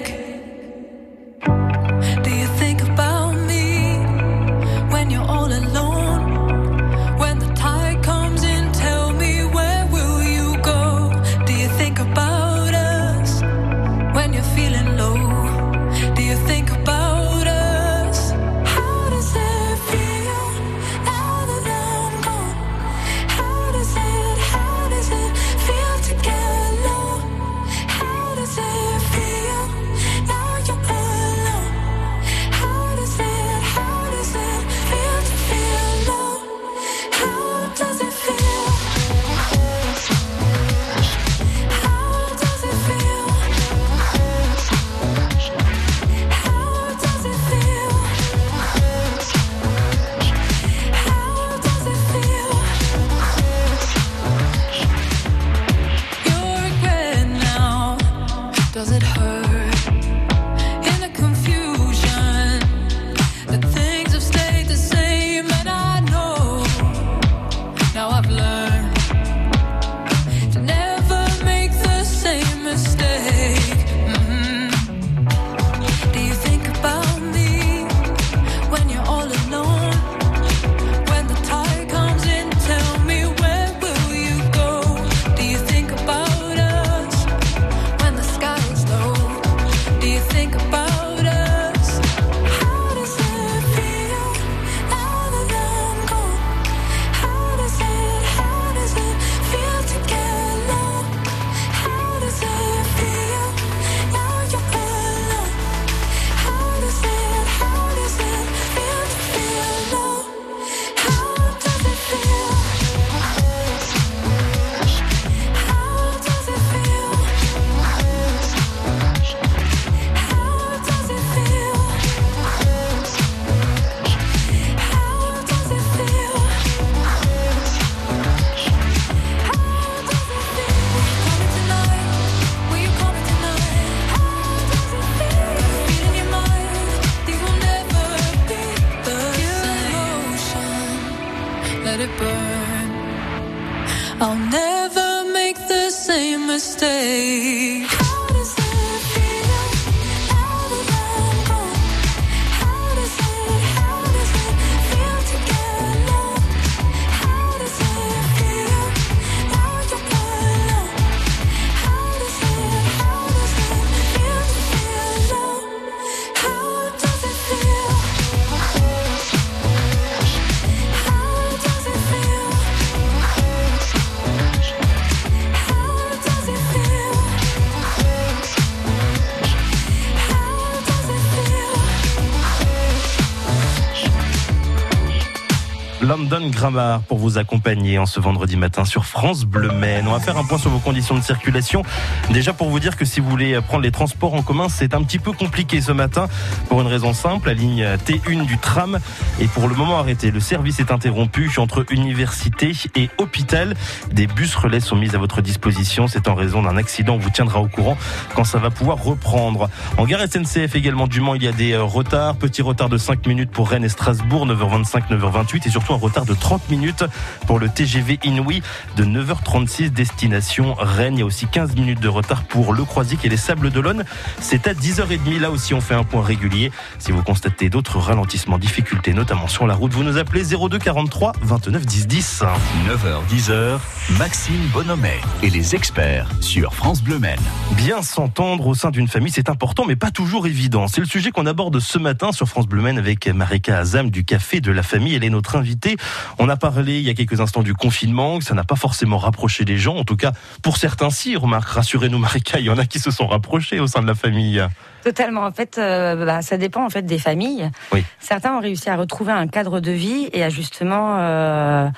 Pour 187.08 187.20
vous 187.20 187.38
accompagner 187.38 188.00
en 188.00 188.06
ce 188.06 188.20
vendredi 188.20 188.58
matin 188.58 188.84
sur 188.84 189.06
France 189.06 189.46
Bleu 189.46 189.72
Maine. 189.72 190.10
On 190.10 190.12
va 190.12 190.20
faire 190.20 190.38
un 190.38 190.44
point 190.44 190.58
sur 190.58 190.70
vos 190.70 190.80
conditions 190.80 191.16
de 191.16 191.22
circulation. 191.22 191.84
Déjà 192.32 192.52
pour 192.52 192.70
vous 192.70 192.82
dire 192.82 192.98
que 192.98 193.06
si 193.06 193.22
vous 193.22 193.30
voulez 193.30 193.62
prendre 193.62 193.82
les 193.82 193.92
transports 193.92 194.34
en 194.34 194.42
commun, 194.42 194.68
c'est 194.68 194.94
un 194.94 195.02
petit 195.04 195.20
peu 195.20 195.32
compliqué 195.32 195.80
ce 195.80 195.94
matin 195.94 196.28
pour 196.68 196.82
une 196.82 196.88
raison 196.88 197.14
simple. 197.14 197.48
La 197.48 197.54
ligne 197.54 197.86
T1 198.06 198.46
du 198.46 198.58
tram 198.58 199.00
est 199.40 199.48
pour 199.48 199.70
le 199.70 199.76
moment 199.76 200.00
arrêtée. 200.00 200.32
Le 200.32 200.42
service 200.42 200.82
est 200.82 200.92
interrompu 200.92 201.50
entre 201.60 201.86
université 201.94 202.74
et 202.94 203.10
hôpital. 203.20 203.74
Des 204.12 204.28
bus 204.28 204.54
relais 204.54 204.82
sont 204.82 204.98
mis 204.98 205.16
à 205.16 205.18
votre 205.18 205.42
disposition. 205.42 206.10
C'est 206.10 206.28
en 206.28 206.36
raison 206.36 206.62
d'un 206.62 206.76
accident. 206.76 207.14
On 207.16 207.20
vous 207.20 207.30
tiendra 207.30 207.62
au 207.62 207.70
courant 207.70 207.98
quand 208.36 208.44
ça 208.44 208.60
va 208.60 208.70
pouvoir 208.70 209.02
reprendre. 209.02 209.70
En 209.98 210.04
gare 210.04 210.20
SNCF 210.28 210.76
également 210.76 211.08
du 211.08 211.22
Mans, 211.22 211.36
il 211.36 211.44
y 211.44 211.48
a 211.48 211.54
des 211.54 211.72
euh, 211.72 211.84
retards. 211.84 212.36
Petit 212.36 212.62
retard 212.62 212.90
de 212.90 212.98
5 212.98 213.26
minutes 213.28 213.50
pour 213.50 213.70
Rennes 213.70 213.86
et 213.86 213.90
Strasbourg, 213.90 214.46
9h25, 214.46 215.10
9h28 215.10 215.66
et 215.66 215.70
surtout 215.70 215.94
un 215.94 215.98
retard 215.98 216.26
de 216.26 216.34
30 216.34 216.49
minutes 216.70 217.04
pour 217.46 217.60
le 217.60 217.70
TGV 217.70 218.20
Inouï 218.24 218.62
de 218.98 219.06
9h36 219.06 219.92
destination 219.92 220.76
Rennes. 220.78 221.16
Il 221.16 221.20
y 221.20 221.24
a 221.24 221.26
aussi 221.26 221.46
15 221.48 221.76
minutes 221.76 222.00
de 222.00 222.08
retard 222.08 222.44
pour 222.44 222.74
le 222.74 222.84
Croisic 222.84 223.24
et 223.24 223.30
les 223.30 223.38
Sables 223.38 223.70
d'Olonne. 223.70 224.04
C'est 224.40 224.68
à 224.68 224.74
10h30. 224.74 225.40
Là 225.40 225.52
aussi, 225.52 225.74
on 225.74 225.82
fait 225.82 225.94
un 225.94 226.04
point 226.04 226.24
régulier. 226.24 226.72
Si 226.98 227.12
vous 227.12 227.22
constatez 227.22 227.70
d'autres 227.70 228.00
ralentissements, 228.00 228.58
difficultés, 228.58 229.14
notamment 229.14 229.48
sur 229.48 229.68
la 229.68 229.76
route, 229.76 229.94
vous 229.94 230.04
nous 230.04 230.18
appelez 230.18 230.44
02 230.44 230.80
43 230.80 231.34
29 231.42 231.86
10 231.86 232.08
10. 232.08 232.44
9h, 232.88 233.36
10h, 233.36 233.80
Maxime 234.18 234.68
Bonhomet 234.74 235.20
et 235.44 235.50
les 235.50 235.76
experts 235.76 236.30
sur 236.42 236.74
France 236.74 237.04
Bleu 237.04 237.20
Maine. 237.20 237.40
Bien 237.76 238.02
s'entendre 238.02 238.68
au 238.68 238.74
sein 238.74 238.90
d'une 238.90 239.08
famille, 239.08 239.32
c'est 239.32 239.50
important, 239.50 239.86
mais 239.86 239.96
pas 239.96 240.12
toujours 240.12 240.48
évident. 240.48 240.88
C'est 240.88 241.02
le 241.02 241.08
sujet 241.08 241.32
qu'on 241.32 241.46
aborde 241.46 241.80
ce 241.80 242.00
matin 242.00 242.32
sur 242.32 242.48
France 242.48 242.68
Bleu 242.68 242.82
Maine 242.82 242.98
avec 242.98 243.28
Marika 243.28 243.78
Azam 243.78 244.10
du 244.10 244.24
Café 244.24 244.62
de 244.62 244.72
la 244.72 244.84
Famille. 244.84 245.16
Elle 245.16 245.24
est 245.24 245.30
notre 245.30 245.56
invitée. 245.56 245.98
On 246.40 246.50
a 246.50 246.56
parlé 246.56 247.00
il 247.00 247.06
y 247.06 247.10
a 247.10 247.14
quelques 247.14 247.42
instants 247.42 247.64
du 247.64 247.74
confinement, 247.74 248.40
que 248.40 248.46
ça 248.46 248.54
n'a 248.54 248.64
pas 248.64 248.76
forcément 248.76 249.18
rapproché 249.18 249.66
les 249.66 249.78
gens. 249.78 249.98
En 249.98 250.04
tout 250.04 250.16
cas, 250.16 250.32
pour 250.64 250.78
certains, 250.78 251.10
si. 251.10 251.36
Remarque, 251.36 251.70
rassurez-nous, 251.70 252.18
Marika, 252.18 252.60
il 252.60 252.66
y 252.66 252.70
en 252.70 252.78
a 252.78 252.86
qui 252.86 253.00
se 253.00 253.12
sont 253.12 253.28
rapprochés 253.28 253.80
au 253.80 253.88
sein 253.88 254.02
de 254.02 254.08
la 254.08 254.16
famille. 254.16 254.66
Totalement. 255.04 255.46
En 255.46 255.52
fait, 255.52 255.78
euh, 255.78 256.26
bah, 256.26 256.42
ça 256.42 256.58
dépend 256.58 256.86
en 256.86 256.90
fait 256.90 257.04
des 257.04 257.20
familles. 257.20 257.70
Oui. 257.92 258.04
Certains 258.20 258.54
ont 258.56 258.62
réussi 258.62 258.90
à 258.90 258.96
retrouver 258.96 259.32
un 259.32 259.48
cadre 259.48 259.80
de 259.80 259.92
vie 259.92 260.30
et 260.34 260.44
à 260.44 260.50
justement 260.50 261.18
euh, 261.20 261.90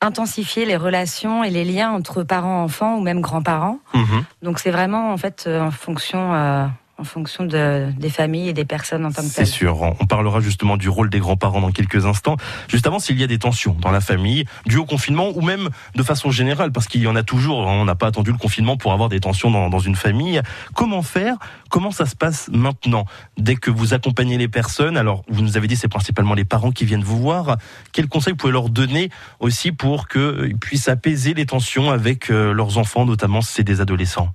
intensifier 0.00 0.66
les 0.66 0.76
relations 0.76 1.44
et 1.44 1.50
les 1.50 1.64
liens 1.64 1.90
entre 1.90 2.22
parents-enfants 2.22 2.96
ou 2.96 3.00
même 3.00 3.20
grands-parents. 3.20 3.78
Mhm. 3.94 4.24
Donc 4.42 4.58
c'est 4.58 4.70
vraiment 4.70 5.12
en 5.12 5.16
fait 5.16 5.44
euh, 5.46 5.60
en 5.60 5.70
fonction, 5.70 6.34
euh, 6.34 6.66
en 6.98 7.04
fonction 7.04 7.44
de, 7.44 7.90
des 7.98 8.08
familles 8.08 8.48
et 8.48 8.52
des 8.54 8.64
personnes 8.64 9.04
en 9.04 9.12
tant 9.12 9.20
que 9.22 9.28
C'est 9.28 9.34
telles. 9.42 9.46
sûr. 9.46 9.82
On 10.00 10.06
parlera 10.06 10.40
justement 10.40 10.76
du 10.78 10.88
rôle 10.88 11.10
des 11.10 11.18
grands-parents 11.18 11.60
dans 11.60 11.70
quelques 11.70 12.06
instants. 12.06 12.36
Juste 12.68 12.86
avant, 12.86 12.98
s'il 12.98 13.20
y 13.20 13.22
a 13.22 13.26
des 13.26 13.38
tensions 13.38 13.76
dans 13.80 13.90
la 13.90 14.00
famille, 14.00 14.44
dues 14.64 14.78
au 14.78 14.86
confinement 14.86 15.28
ou 15.34 15.42
même 15.42 15.68
de 15.94 16.02
façon 16.02 16.30
générale, 16.30 16.72
parce 16.72 16.86
qu'il 16.86 17.02
y 17.02 17.06
en 17.06 17.14
a 17.14 17.22
toujours. 17.22 17.68
hein, 17.68 17.74
On 17.80 17.84
n'a 17.84 17.94
pas 17.96 18.06
attendu 18.06 18.32
le 18.32 18.38
confinement 18.38 18.76
pour 18.78 18.92
avoir 18.94 19.08
des 19.10 19.20
tensions 19.20 19.50
dans, 19.50 19.68
dans 19.68 19.78
une 19.78 19.94
famille. 19.96 20.40
Comment 20.74 21.02
faire? 21.02 21.36
Comment 21.68 21.90
ça 21.90 22.06
se 22.06 22.16
passe 22.16 22.48
maintenant? 22.52 23.04
Dès 23.36 23.56
que 23.56 23.70
vous 23.70 23.92
accompagnez 23.92 24.38
les 24.38 24.48
personnes, 24.48 24.96
alors 24.96 25.22
vous 25.28 25.42
nous 25.42 25.56
avez 25.58 25.66
dit 25.68 25.76
c'est 25.76 25.88
principalement 25.88 26.32
les 26.34 26.44
parents 26.46 26.70
qui 26.72 26.86
viennent 26.86 27.04
vous 27.04 27.18
voir. 27.18 27.58
Quels 27.92 28.08
conseils 28.08 28.32
vous 28.32 28.38
pouvez 28.38 28.52
leur 28.54 28.70
donner 28.70 29.10
aussi 29.40 29.70
pour 29.72 30.08
qu'ils 30.08 30.56
puissent 30.58 30.88
apaiser 30.88 31.34
les 31.34 31.44
tensions 31.44 31.90
avec 31.90 32.30
euh, 32.30 32.52
leurs 32.54 32.78
enfants, 32.78 33.04
notamment 33.04 33.42
si 33.42 33.52
c'est 33.52 33.64
des 33.64 33.80
adolescents? 33.82 34.30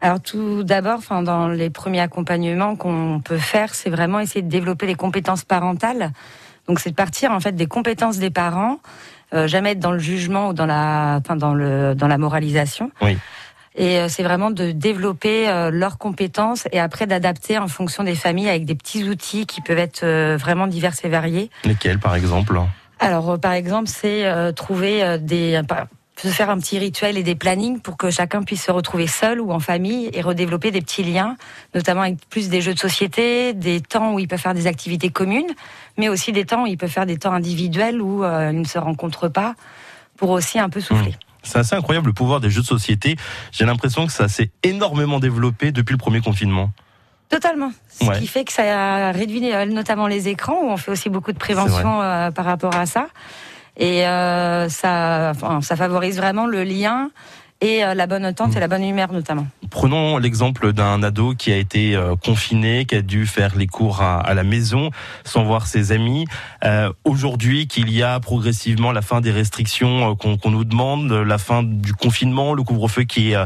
Alors 0.00 0.20
tout 0.20 0.62
d'abord, 0.62 0.98
enfin 0.98 1.22
dans 1.22 1.48
les 1.48 1.70
premiers 1.70 2.00
accompagnements 2.00 2.76
qu'on 2.76 3.20
peut 3.24 3.38
faire, 3.38 3.74
c'est 3.74 3.90
vraiment 3.90 4.20
essayer 4.20 4.42
de 4.42 4.48
développer 4.48 4.86
les 4.86 4.94
compétences 4.94 5.44
parentales. 5.44 6.12
Donc 6.68 6.80
c'est 6.80 6.90
de 6.90 6.94
partir 6.94 7.32
en 7.32 7.40
fait 7.40 7.52
des 7.52 7.66
compétences 7.66 8.18
des 8.18 8.30
parents, 8.30 8.78
euh, 9.34 9.48
jamais 9.48 9.72
être 9.72 9.80
dans 9.80 9.92
le 9.92 9.98
jugement 9.98 10.48
ou 10.48 10.52
dans 10.52 10.66
la, 10.66 11.18
enfin 11.20 11.34
dans 11.34 11.54
le 11.54 11.94
dans 11.94 12.06
la 12.08 12.18
moralisation. 12.18 12.90
Oui. 13.02 13.18
Et 13.74 13.98
euh, 13.98 14.08
c'est 14.08 14.22
vraiment 14.22 14.50
de 14.50 14.72
développer 14.72 15.48
euh, 15.48 15.70
leurs 15.70 15.98
compétences 15.98 16.66
et 16.72 16.80
après 16.80 17.06
d'adapter 17.06 17.58
en 17.58 17.68
fonction 17.68 18.02
des 18.04 18.14
familles 18.16 18.48
avec 18.48 18.64
des 18.64 18.74
petits 18.74 19.08
outils 19.08 19.46
qui 19.46 19.60
peuvent 19.60 19.78
être 19.78 20.02
euh, 20.02 20.36
vraiment 20.38 20.66
divers 20.66 20.94
et 21.04 21.08
variés. 21.08 21.50
Lesquels, 21.64 21.98
par 21.98 22.14
exemple? 22.16 22.60
Alors, 22.98 23.30
euh, 23.30 23.36
par 23.36 23.52
exemple, 23.52 23.88
c'est 23.88 24.26
euh, 24.26 24.50
trouver 24.52 25.04
euh, 25.04 25.18
des 25.18 25.60
par- 25.68 25.86
se 26.20 26.28
faire 26.28 26.50
un 26.50 26.58
petit 26.58 26.78
rituel 26.78 27.16
et 27.16 27.22
des 27.22 27.34
plannings 27.34 27.80
pour 27.80 27.96
que 27.96 28.10
chacun 28.10 28.42
puisse 28.42 28.64
se 28.64 28.70
retrouver 28.72 29.06
seul 29.06 29.40
ou 29.40 29.52
en 29.52 29.60
famille 29.60 30.10
et 30.12 30.20
redévelopper 30.20 30.70
des 30.70 30.80
petits 30.80 31.02
liens, 31.04 31.36
notamment 31.74 32.02
avec 32.02 32.16
plus 32.28 32.48
des 32.48 32.60
jeux 32.60 32.74
de 32.74 32.78
société, 32.78 33.52
des 33.54 33.80
temps 33.80 34.14
où 34.14 34.18
ils 34.18 34.26
peuvent 34.28 34.40
faire 34.40 34.54
des 34.54 34.66
activités 34.66 35.10
communes, 35.10 35.50
mais 35.96 36.08
aussi 36.08 36.32
des 36.32 36.44
temps 36.44 36.64
où 36.64 36.66
ils 36.66 36.76
peuvent 36.78 36.90
faire 36.90 37.06
des 37.06 37.18
temps 37.18 37.32
individuels 37.32 38.02
où 38.02 38.24
euh, 38.24 38.50
ils 38.52 38.60
ne 38.60 38.66
se 38.66 38.78
rencontrent 38.78 39.28
pas 39.28 39.54
pour 40.16 40.30
aussi 40.30 40.58
un 40.58 40.68
peu 40.68 40.80
souffler. 40.80 41.14
C'est 41.44 41.58
assez 41.60 41.76
incroyable 41.76 42.08
le 42.08 42.12
pouvoir 42.12 42.40
des 42.40 42.50
jeux 42.50 42.62
de 42.62 42.66
société. 42.66 43.16
J'ai 43.52 43.64
l'impression 43.64 44.06
que 44.06 44.12
ça 44.12 44.26
s'est 44.28 44.50
énormément 44.64 45.20
développé 45.20 45.70
depuis 45.70 45.92
le 45.92 45.98
premier 45.98 46.20
confinement. 46.20 46.70
Totalement. 47.28 47.70
Ce 47.88 48.04
Ouais. 48.06 48.18
qui 48.18 48.26
fait 48.26 48.44
que 48.44 48.52
ça 48.52 49.08
a 49.08 49.12
réduit 49.12 49.52
euh, 49.52 49.66
notamment 49.66 50.06
les 50.06 50.28
écrans, 50.28 50.58
où 50.62 50.70
on 50.70 50.76
fait 50.76 50.90
aussi 50.90 51.10
beaucoup 51.10 51.32
de 51.32 51.38
prévention 51.38 52.00
euh, 52.02 52.30
par 52.30 52.44
rapport 52.46 52.74
à 52.74 52.86
ça. 52.86 53.08
Et 53.78 54.06
euh, 54.06 54.68
ça, 54.68 55.32
ça 55.62 55.76
favorise 55.76 56.16
vraiment 56.16 56.46
le 56.46 56.64
lien 56.64 57.10
et 57.60 57.84
euh, 57.84 57.94
la 57.94 58.06
bonne 58.06 58.24
entente 58.24 58.56
et 58.56 58.60
la 58.60 58.68
bonne 58.68 58.84
humeur 58.84 59.12
notamment. 59.12 59.46
Prenons 59.70 60.16
l'exemple 60.18 60.72
d'un 60.72 61.02
ado 61.02 61.34
qui 61.34 61.52
a 61.52 61.56
été 61.56 61.96
euh, 61.96 62.14
confiné, 62.16 62.84
qui 62.84 62.94
a 62.94 63.02
dû 63.02 63.26
faire 63.26 63.56
les 63.56 63.66
cours 63.66 64.00
à, 64.00 64.20
à 64.20 64.34
la 64.34 64.44
maison 64.44 64.90
sans 65.24 65.44
voir 65.44 65.66
ses 65.66 65.92
amis. 65.92 66.26
Euh, 66.64 66.92
Aujourd'hui, 67.04 67.66
qu'il 67.66 67.90
y 67.90 68.02
a 68.02 68.20
progressivement 68.20 68.92
la 68.92 69.02
fin 69.02 69.20
des 69.20 69.32
restrictions 69.32 70.14
qu'on 70.16 70.50
nous 70.50 70.64
demande, 70.64 71.10
la 71.12 71.38
fin 71.38 71.62
du 71.62 71.94
confinement, 71.94 72.54
le 72.54 72.62
couvre-feu 72.62 73.02
qui 73.04 73.32
est 73.32 73.36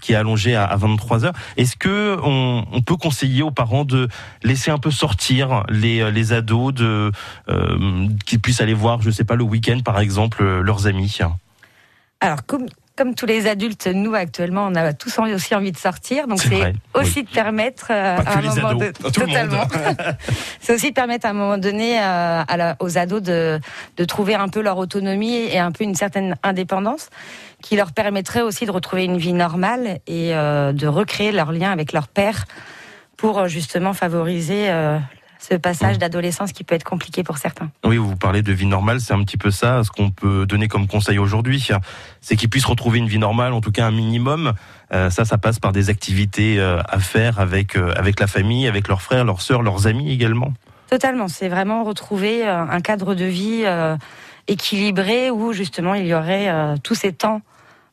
qui 0.00 0.12
est 0.12 0.16
allongé 0.16 0.54
à, 0.54 0.64
à 0.64 0.76
23 0.76 1.24
heures. 1.24 1.34
Est-ce 1.56 1.76
que 1.76 2.18
on, 2.22 2.64
on 2.72 2.82
peut 2.82 2.96
conseiller 2.96 3.42
aux 3.42 3.50
parents 3.50 3.84
de 3.84 4.08
laisser 4.42 4.70
un 4.70 4.78
peu 4.78 4.90
sortir 4.90 5.64
les 5.68 6.10
les 6.10 6.32
ados, 6.32 6.74
de 6.74 7.12
euh, 7.48 8.08
qu'ils 8.26 8.40
puissent 8.40 8.60
aller 8.60 8.74
voir, 8.74 9.02
je 9.02 9.10
sais 9.10 9.24
pas, 9.24 9.36
le 9.36 9.44
week-end 9.44 9.80
par 9.84 9.98
exemple, 10.00 10.44
leurs 10.60 10.86
amis? 10.86 11.18
Alors, 12.20 12.46
comme, 12.46 12.66
comme 12.96 13.14
tous 13.14 13.26
les 13.26 13.46
adultes, 13.46 13.86
nous 13.86 14.14
actuellement, 14.14 14.66
on 14.70 14.74
a 14.74 14.92
tous 14.92 15.18
envie- 15.18 15.32
aussi 15.34 15.54
envie 15.54 15.72
de 15.72 15.78
sortir. 15.78 16.26
Donc, 16.26 16.40
C'est 16.40 16.74
aussi 16.94 17.22
de 17.22 17.28
permettre 17.28 17.86
euh, 17.90 18.18
à 18.18 18.38
un 18.38 18.42
moment 18.42 18.68
ados, 18.68 18.92
de- 18.92 19.10
totalement. 19.10 19.64
c'est 20.60 20.74
aussi 20.74 20.90
de 20.90 20.94
permettre 20.94 21.26
à 21.26 21.30
un 21.30 21.32
moment 21.32 21.58
donné 21.58 21.98
euh, 21.98 22.42
à 22.46 22.56
la- 22.56 22.76
aux 22.80 22.98
ados 22.98 23.22
de, 23.22 23.58
de 23.96 24.04
trouver 24.04 24.34
un 24.34 24.48
peu 24.48 24.60
leur 24.60 24.76
autonomie 24.78 25.34
et 25.34 25.58
un 25.58 25.72
peu 25.72 25.84
une 25.84 25.94
certaine 25.94 26.36
indépendance 26.42 27.08
qui 27.62 27.76
leur 27.76 27.92
permettrait 27.92 28.42
aussi 28.42 28.66
de 28.66 28.70
retrouver 28.70 29.04
une 29.04 29.16
vie 29.16 29.32
normale 29.32 29.98
et 30.06 30.34
euh, 30.34 30.72
de 30.72 30.86
recréer 30.86 31.32
leur 31.32 31.52
lien 31.52 31.70
avec 31.72 31.92
leur 31.92 32.08
père 32.08 32.44
pour 33.16 33.46
justement 33.48 33.92
favoriser 33.94 34.66
ce 35.42 35.56
passage 35.56 35.98
d'adolescence 35.98 36.52
qui 36.52 36.62
peut 36.62 36.74
être 36.74 36.84
compliqué 36.84 37.24
pour 37.24 37.38
certains. 37.38 37.70
Oui, 37.84 37.96
vous 37.96 38.16
parlez 38.16 38.42
de 38.42 38.52
vie 38.52 38.66
normale, 38.66 39.00
c'est 39.00 39.12
un 39.12 39.22
petit 39.24 39.36
peu 39.36 39.50
ça, 39.50 39.82
ce 39.82 39.90
qu'on 39.90 40.10
peut 40.10 40.46
donner 40.46 40.68
comme 40.68 40.86
conseil 40.86 41.18
aujourd'hui, 41.18 41.68
c'est 42.20 42.36
qu'ils 42.36 42.48
puissent 42.48 42.64
retrouver 42.66 43.00
une 43.00 43.08
vie 43.08 43.18
normale, 43.18 43.52
en 43.52 43.60
tout 43.60 43.72
cas 43.72 43.86
un 43.86 43.90
minimum. 43.90 44.52
Euh, 44.92 45.10
ça, 45.10 45.24
ça 45.24 45.38
passe 45.38 45.58
par 45.58 45.72
des 45.72 45.90
activités 45.90 46.60
euh, 46.60 46.80
à 46.88 47.00
faire 47.00 47.40
avec 47.40 47.76
euh, 47.76 47.92
avec 47.96 48.20
la 48.20 48.26
famille, 48.26 48.68
avec 48.68 48.88
leurs 48.88 49.02
frères, 49.02 49.24
leurs 49.24 49.40
sœurs, 49.40 49.62
leurs 49.62 49.86
amis 49.86 50.12
également. 50.12 50.52
Totalement, 50.88 51.28
c'est 51.28 51.48
vraiment 51.48 51.82
retrouver 51.84 52.46
un 52.46 52.80
cadre 52.82 53.14
de 53.14 53.24
vie 53.24 53.64
équilibré 54.46 55.30
où 55.30 55.54
justement 55.54 55.94
il 55.94 56.06
y 56.06 56.12
aurait 56.12 56.76
tous 56.82 56.94
ces 56.94 57.14
temps 57.14 57.40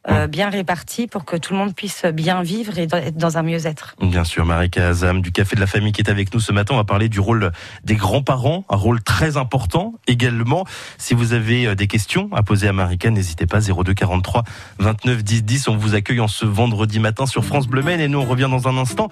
euh, 0.08 0.28
bien 0.28 0.50
répartis 0.50 1.08
pour 1.08 1.26
que 1.26 1.36
tout 1.36 1.54
le 1.54 1.60
monde 1.60 1.76
puisse 1.76 2.06
bien 2.06 2.42
vivre 2.42 2.78
et 2.80 2.88
dans- 2.88 2.98
être 2.98 3.18
dans 3.18 3.38
un 3.38 3.44
mieux-être. 3.44 3.96
Bien 4.02 4.24
sûr, 4.24 4.46
Marika 4.46 4.88
Azam 4.88 5.22
du 5.22 5.32
Café 5.34 5.56
de 5.56 5.62
la 5.62 5.68
Famille 5.68 5.92
qui 5.92 6.02
est 6.02 6.10
avec 6.10 6.34
nous 6.34 6.40
ce 6.40 6.54
matin. 6.54 6.74
On 6.76 6.78
va 6.78 6.86
parler 6.86 7.10
du 7.10 7.20
rôle 7.20 7.52
des 7.84 7.96
grands-parents, 7.96 8.64
un 8.70 8.76
rôle 8.78 9.04
très 9.04 9.36
important 9.36 9.96
également. 10.08 10.66
Si 10.98 11.14
vous 11.14 11.34
avez 11.34 11.68
euh, 11.68 11.76
des 11.76 11.88
questions 11.88 12.30
à 12.34 12.44
poser 12.44 12.68
à 12.70 12.74
Marika, 12.74 13.10
n'hésitez 13.10 13.46
pas 13.46 13.60
02 13.60 13.94
43 13.94 14.44
29 14.80 15.24
10 15.24 15.44
10. 15.44 15.68
On 15.68 15.76
vous 15.78 15.96
accueille 15.96 16.22
en 16.22 16.28
ce 16.30 16.46
vendredi 16.46 17.00
matin 17.00 17.26
sur 17.26 17.44
France 17.44 17.68
Bleu 17.68 17.82
Maine 17.82 18.00
et 18.00 18.08
nous 18.08 18.20
on 18.20 18.26
revient 18.26 18.48
dans 18.50 18.68
un 18.70 18.78
instant 18.78 19.10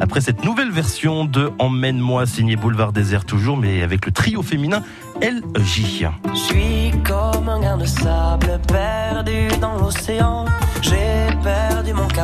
après 0.00 0.20
cette 0.20 0.44
nouvelle 0.44 0.70
version 0.70 1.24
de 1.24 1.50
Emmène-moi 1.58 2.26
signé 2.26 2.54
Boulevard 2.54 2.92
Désert 2.92 3.24
toujours, 3.24 3.56
mais 3.56 3.82
avec 3.82 4.06
le 4.06 4.12
trio 4.12 4.42
féminin 4.42 4.82
LJ. 5.20 6.06
Je 6.32 6.36
suis 6.38 6.92
comme 7.04 7.47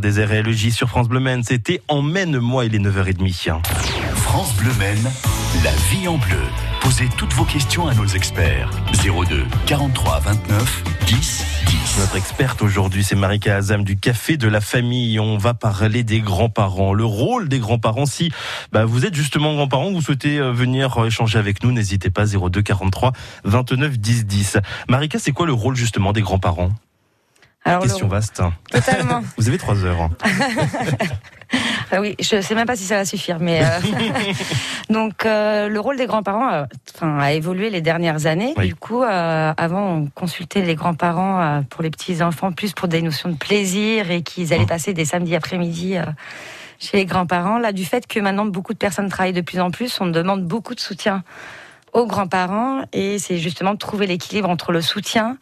Des 0.00 0.20
airs 0.20 0.32
et 0.32 0.42
le 0.42 0.52
J 0.52 0.70
sur 0.70 0.88
France 0.88 1.08
Bleu 1.08 1.20
Maine, 1.20 1.42
c'était 1.42 1.80
Emmène-moi, 1.88 2.66
il 2.66 2.74
est 2.74 2.78
9h30. 2.78 3.62
France 4.16 4.54
Bleu 4.56 4.72
Maine, 4.78 5.10
la 5.62 5.72
vie 5.90 6.08
en 6.08 6.16
bleu. 6.18 6.40
Posez 6.80 7.08
toutes 7.16 7.32
vos 7.32 7.44
questions 7.44 7.86
à 7.86 7.94
nos 7.94 8.06
experts. 8.06 8.70
02 9.04 9.44
43 9.66 10.20
29 10.20 10.84
10 11.06 11.44
10. 11.66 11.98
Notre 11.98 12.16
experte 12.16 12.62
aujourd'hui, 12.62 13.04
c'est 13.04 13.14
Marika 13.14 13.56
Azam 13.56 13.84
du 13.84 13.96
Café 13.96 14.36
de 14.36 14.48
la 14.48 14.60
Famille. 14.60 15.18
On 15.20 15.38
va 15.38 15.54
parler 15.54 16.02
des 16.02 16.20
grands-parents, 16.20 16.92
le 16.92 17.04
rôle 17.04 17.48
des 17.48 17.58
grands-parents. 17.58 18.06
Si 18.06 18.32
bah, 18.72 18.84
vous 18.84 19.06
êtes 19.06 19.14
justement 19.14 19.54
grands-parents, 19.54 19.92
vous 19.92 20.02
souhaitez 20.02 20.38
euh, 20.38 20.52
venir 20.52 20.98
euh, 20.98 21.06
échanger 21.06 21.38
avec 21.38 21.62
nous, 21.62 21.72
n'hésitez 21.72 22.10
pas 22.10 22.26
02 22.26 22.62
43 22.62 23.12
29 23.44 23.98
10 23.98 24.26
10. 24.26 24.58
Marika, 24.88 25.18
c'est 25.18 25.32
quoi 25.32 25.46
le 25.46 25.52
rôle 25.52 25.76
justement 25.76 26.12
des 26.12 26.22
grands-parents? 26.22 26.70
Alors, 27.64 27.82
le- 27.82 27.88
Question 27.88 28.08
vaste. 28.08 28.42
Totalement. 28.70 29.22
Vous 29.38 29.48
avez 29.48 29.58
trois 29.58 29.84
heures. 29.84 30.10
Ah 31.92 32.00
oui, 32.00 32.16
je 32.18 32.40
sais 32.40 32.54
même 32.56 32.66
pas 32.66 32.74
si 32.74 32.82
ça 32.82 32.96
va 32.96 33.04
suffire, 33.04 33.38
mais 33.38 33.62
euh, 33.62 33.68
donc 34.90 35.24
euh, 35.24 35.68
le 35.68 35.78
rôle 35.78 35.96
des 35.96 36.06
grands-parents, 36.06 36.50
euh, 36.52 36.64
enfin, 36.96 37.18
a 37.20 37.32
évolué 37.32 37.70
les 37.70 37.80
dernières 37.80 38.26
années. 38.26 38.54
Oui. 38.56 38.68
Du 38.68 38.74
coup, 38.74 39.02
euh, 39.04 39.52
avant, 39.56 39.98
on 39.98 40.06
consultait 40.06 40.62
les 40.62 40.74
grands-parents 40.74 41.62
pour 41.70 41.82
les 41.84 41.90
petits 41.90 42.22
enfants 42.22 42.50
plus 42.50 42.72
pour 42.72 42.88
des 42.88 43.02
notions 43.02 43.28
de 43.28 43.36
plaisir 43.36 44.10
et 44.10 44.22
qu'ils 44.22 44.52
allaient 44.52 44.66
passer 44.66 44.94
des 44.94 45.04
samedis 45.04 45.36
après-midi 45.36 45.96
chez 46.80 46.96
les 46.96 47.04
grands-parents. 47.06 47.58
Là, 47.58 47.70
du 47.70 47.84
fait 47.84 48.08
que 48.08 48.18
maintenant 48.18 48.46
beaucoup 48.46 48.72
de 48.72 48.78
personnes 48.78 49.08
travaillent 49.08 49.32
de 49.32 49.40
plus 49.42 49.60
en 49.60 49.70
plus, 49.70 50.00
on 50.00 50.06
demande 50.06 50.44
beaucoup 50.44 50.74
de 50.74 50.80
soutien 50.80 51.22
aux 51.92 52.06
grands-parents 52.06 52.82
et 52.92 53.20
c'est 53.20 53.38
justement 53.38 53.74
de 53.74 53.78
trouver 53.78 54.08
l'équilibre 54.08 54.48
entre 54.48 54.72
le 54.72 54.80
soutien 54.80 55.36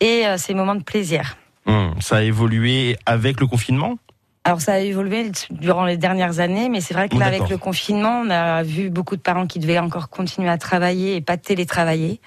et 0.00 0.24
ces 0.36 0.52
moments 0.52 0.74
de 0.74 0.82
plaisir. 0.82 1.36
Hum, 1.66 1.94
ça 2.00 2.16
a 2.16 2.22
évolué 2.22 2.96
avec 3.06 3.40
le 3.40 3.46
confinement 3.46 3.98
Alors 4.44 4.60
ça 4.60 4.74
a 4.74 4.78
évolué 4.78 5.32
durant 5.50 5.84
les 5.84 5.96
dernières 5.96 6.38
années, 6.38 6.68
mais 6.68 6.80
c'est 6.80 6.94
vrai 6.94 7.08
que 7.08 7.18
là, 7.18 7.26
avec 7.26 7.48
le 7.48 7.58
confinement, 7.58 8.22
on 8.24 8.30
a 8.30 8.62
vu 8.62 8.88
beaucoup 8.90 9.16
de 9.16 9.20
parents 9.20 9.48
qui 9.48 9.58
devaient 9.58 9.80
encore 9.80 10.08
continuer 10.08 10.48
à 10.48 10.58
travailler 10.58 11.16
et 11.16 11.20
pas 11.20 11.36
télétravailler. 11.36 12.20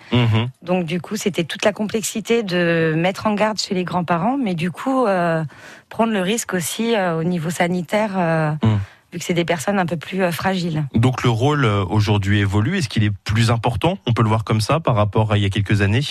Donc 0.61 0.85
du 0.85 0.99
coup, 0.99 1.15
c'était 1.15 1.45
toute 1.45 1.63
la 1.63 1.71
complexité 1.71 2.43
de 2.43 2.93
mettre 2.97 3.27
en 3.27 3.33
garde 3.33 3.57
chez 3.59 3.73
les 3.73 3.85
grands-parents, 3.85 4.37
mais 4.37 4.55
du 4.55 4.71
coup, 4.71 5.05
euh, 5.05 5.45
prendre 5.87 6.11
le 6.11 6.21
risque 6.21 6.53
aussi 6.53 6.93
euh, 6.95 7.17
au 7.17 7.23
niveau 7.23 7.49
sanitaire, 7.49 8.11
euh, 8.17 8.51
Mm. 8.61 8.79
vu 9.13 9.19
que 9.19 9.25
c'est 9.25 9.33
des 9.33 9.45
personnes 9.45 9.79
un 9.79 9.85
peu 9.85 9.95
plus 9.97 10.29
fragiles. 10.33 10.83
Donc 10.93 11.23
le 11.23 11.29
rôle 11.29 11.65
aujourd'hui 11.65 12.39
évolue. 12.39 12.77
Est-ce 12.77 12.89
qu'il 12.89 13.05
est 13.05 13.15
plus 13.23 13.49
important? 13.49 13.97
On 14.05 14.11
peut 14.13 14.23
le 14.23 14.27
voir 14.29 14.43
comme 14.43 14.59
ça 14.61 14.81
par 14.81 14.95
rapport 14.95 15.31
à 15.31 15.37
il 15.37 15.43
y 15.43 15.45
a 15.45 15.49
quelques 15.49 15.81
années? 15.81 16.01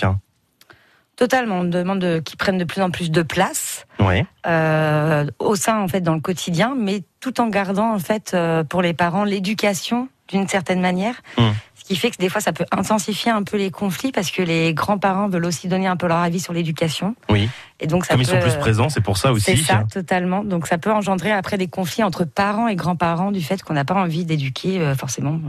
Totalement, 1.18 1.56
on 1.60 1.64
demande 1.64 1.98
de- 1.98 2.20
qu'ils 2.20 2.38
prennent 2.38 2.56
de 2.58 2.64
plus 2.64 2.80
en 2.80 2.90
plus 2.90 3.10
de 3.10 3.22
place. 3.22 3.84
Ouais. 4.00 4.24
euh, 4.46 5.26
au 5.40 5.56
sein 5.56 5.78
en 5.80 5.88
fait 5.88 6.00
dans 6.00 6.14
le 6.14 6.20
quotidien, 6.20 6.74
mais 6.78 7.02
tout 7.20 7.40
en 7.40 7.48
gardant 7.48 7.92
en 7.92 7.98
fait 7.98 8.30
euh, 8.32 8.62
pour 8.64 8.80
les 8.80 8.94
parents 8.94 9.24
l'éducation 9.24 10.08
d'une 10.28 10.48
certaine 10.48 10.80
manière. 10.80 11.14
Mm. 11.36 11.42
Ce 11.74 11.84
qui 11.84 11.96
fait 11.96 12.10
que 12.10 12.16
des 12.18 12.28
fois 12.28 12.40
ça 12.42 12.52
peut 12.52 12.66
intensifier 12.70 13.30
un 13.30 13.42
peu 13.42 13.56
les 13.56 13.70
conflits 13.70 14.12
parce 14.12 14.30
que 14.30 14.42
les 14.42 14.74
grands-parents 14.74 15.28
veulent 15.28 15.46
aussi 15.46 15.68
donner 15.68 15.86
un 15.86 15.96
peu 15.96 16.06
leur 16.06 16.18
avis 16.18 16.40
sur 16.40 16.52
l'éducation. 16.52 17.14
Oui. 17.30 17.48
Et 17.80 17.86
donc 17.86 18.04
ça 18.04 18.14
Comme 18.14 18.22
ils 18.22 18.26
peut, 18.28 18.34
sont 18.34 18.40
plus 18.40 18.58
présents, 18.58 18.88
c'est 18.90 19.00
pour 19.00 19.16
ça 19.16 19.30
C'est 19.38 19.52
aussi. 19.54 19.64
ça, 19.64 19.84
totalement. 19.90 20.44
Donc 20.44 20.66
ça 20.66 20.76
peut 20.76 20.92
engendrer 20.92 21.32
après 21.32 21.56
des 21.56 21.68
conflits 21.68 22.02
entre 22.02 22.24
parents 22.24 22.68
et 22.68 22.76
grands-parents 22.76 23.30
du 23.30 23.40
fait 23.40 23.62
qu'on 23.62 23.74
n'a 23.74 23.84
pas 23.84 23.94
envie 23.94 24.24
d'éduquer 24.26 24.80
euh, 24.80 24.94
forcément 24.94 25.40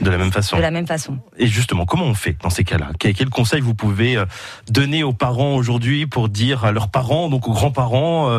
De 0.00 0.10
la 0.10 0.18
même 0.18 0.30
façon. 0.30 0.56
de 0.56 0.62
la 0.62 0.70
même 0.70 0.86
façon. 0.86 1.18
Et 1.36 1.46
justement, 1.48 1.84
comment 1.86 2.04
on 2.04 2.14
fait 2.14 2.36
dans 2.42 2.50
ces 2.50 2.62
cas-là? 2.62 2.90
Quel, 3.00 3.28
conseil 3.30 3.60
vous 3.60 3.74
pouvez 3.74 4.16
euh, 4.16 4.26
donner 4.70 5.02
aux 5.02 5.14
parents 5.14 5.56
aujourd'hui 5.56 6.06
pour 6.06 6.28
dire 6.28 6.64
à 6.64 6.70
leurs 6.70 6.90
parents, 6.90 7.28
donc 7.28 7.48
aux 7.48 7.52
grands-parents, 7.52 8.30
euh, 8.30 8.38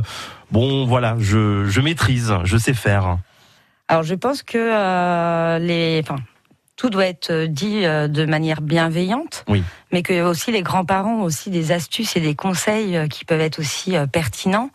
bon 0.52 0.86
voilà, 0.86 1.16
je, 1.20 1.66
je 1.66 1.82
maîtrise, 1.82 2.34
je 2.46 2.58
sais 2.58 2.74
faire. 2.74 3.18
Alors 3.90 4.04
je 4.04 4.14
pense 4.14 4.44
que 4.44 4.58
euh, 4.58 5.58
les, 5.58 6.00
enfin, 6.04 6.22
tout 6.76 6.92
doit 6.92 7.08
être 7.08 7.46
dit 7.46 7.86
euh, 7.86 8.08
de 8.08 8.24
manière 8.26 8.62
bienveillante, 8.62 9.44
Oui. 9.50 9.64
mais 9.92 10.04
que 10.04 10.22
aussi 10.22 10.52
les 10.52 10.62
grands-parents 10.62 11.16
ont 11.16 11.24
aussi 11.24 11.50
des 11.50 11.72
astuces 11.72 12.16
et 12.16 12.20
des 12.22 12.36
conseils 12.36 12.96
euh, 12.96 13.08
qui 13.08 13.26
peuvent 13.26 13.42
être 13.42 13.58
aussi 13.58 13.98
euh, 13.98 14.06
pertinents. 14.06 14.70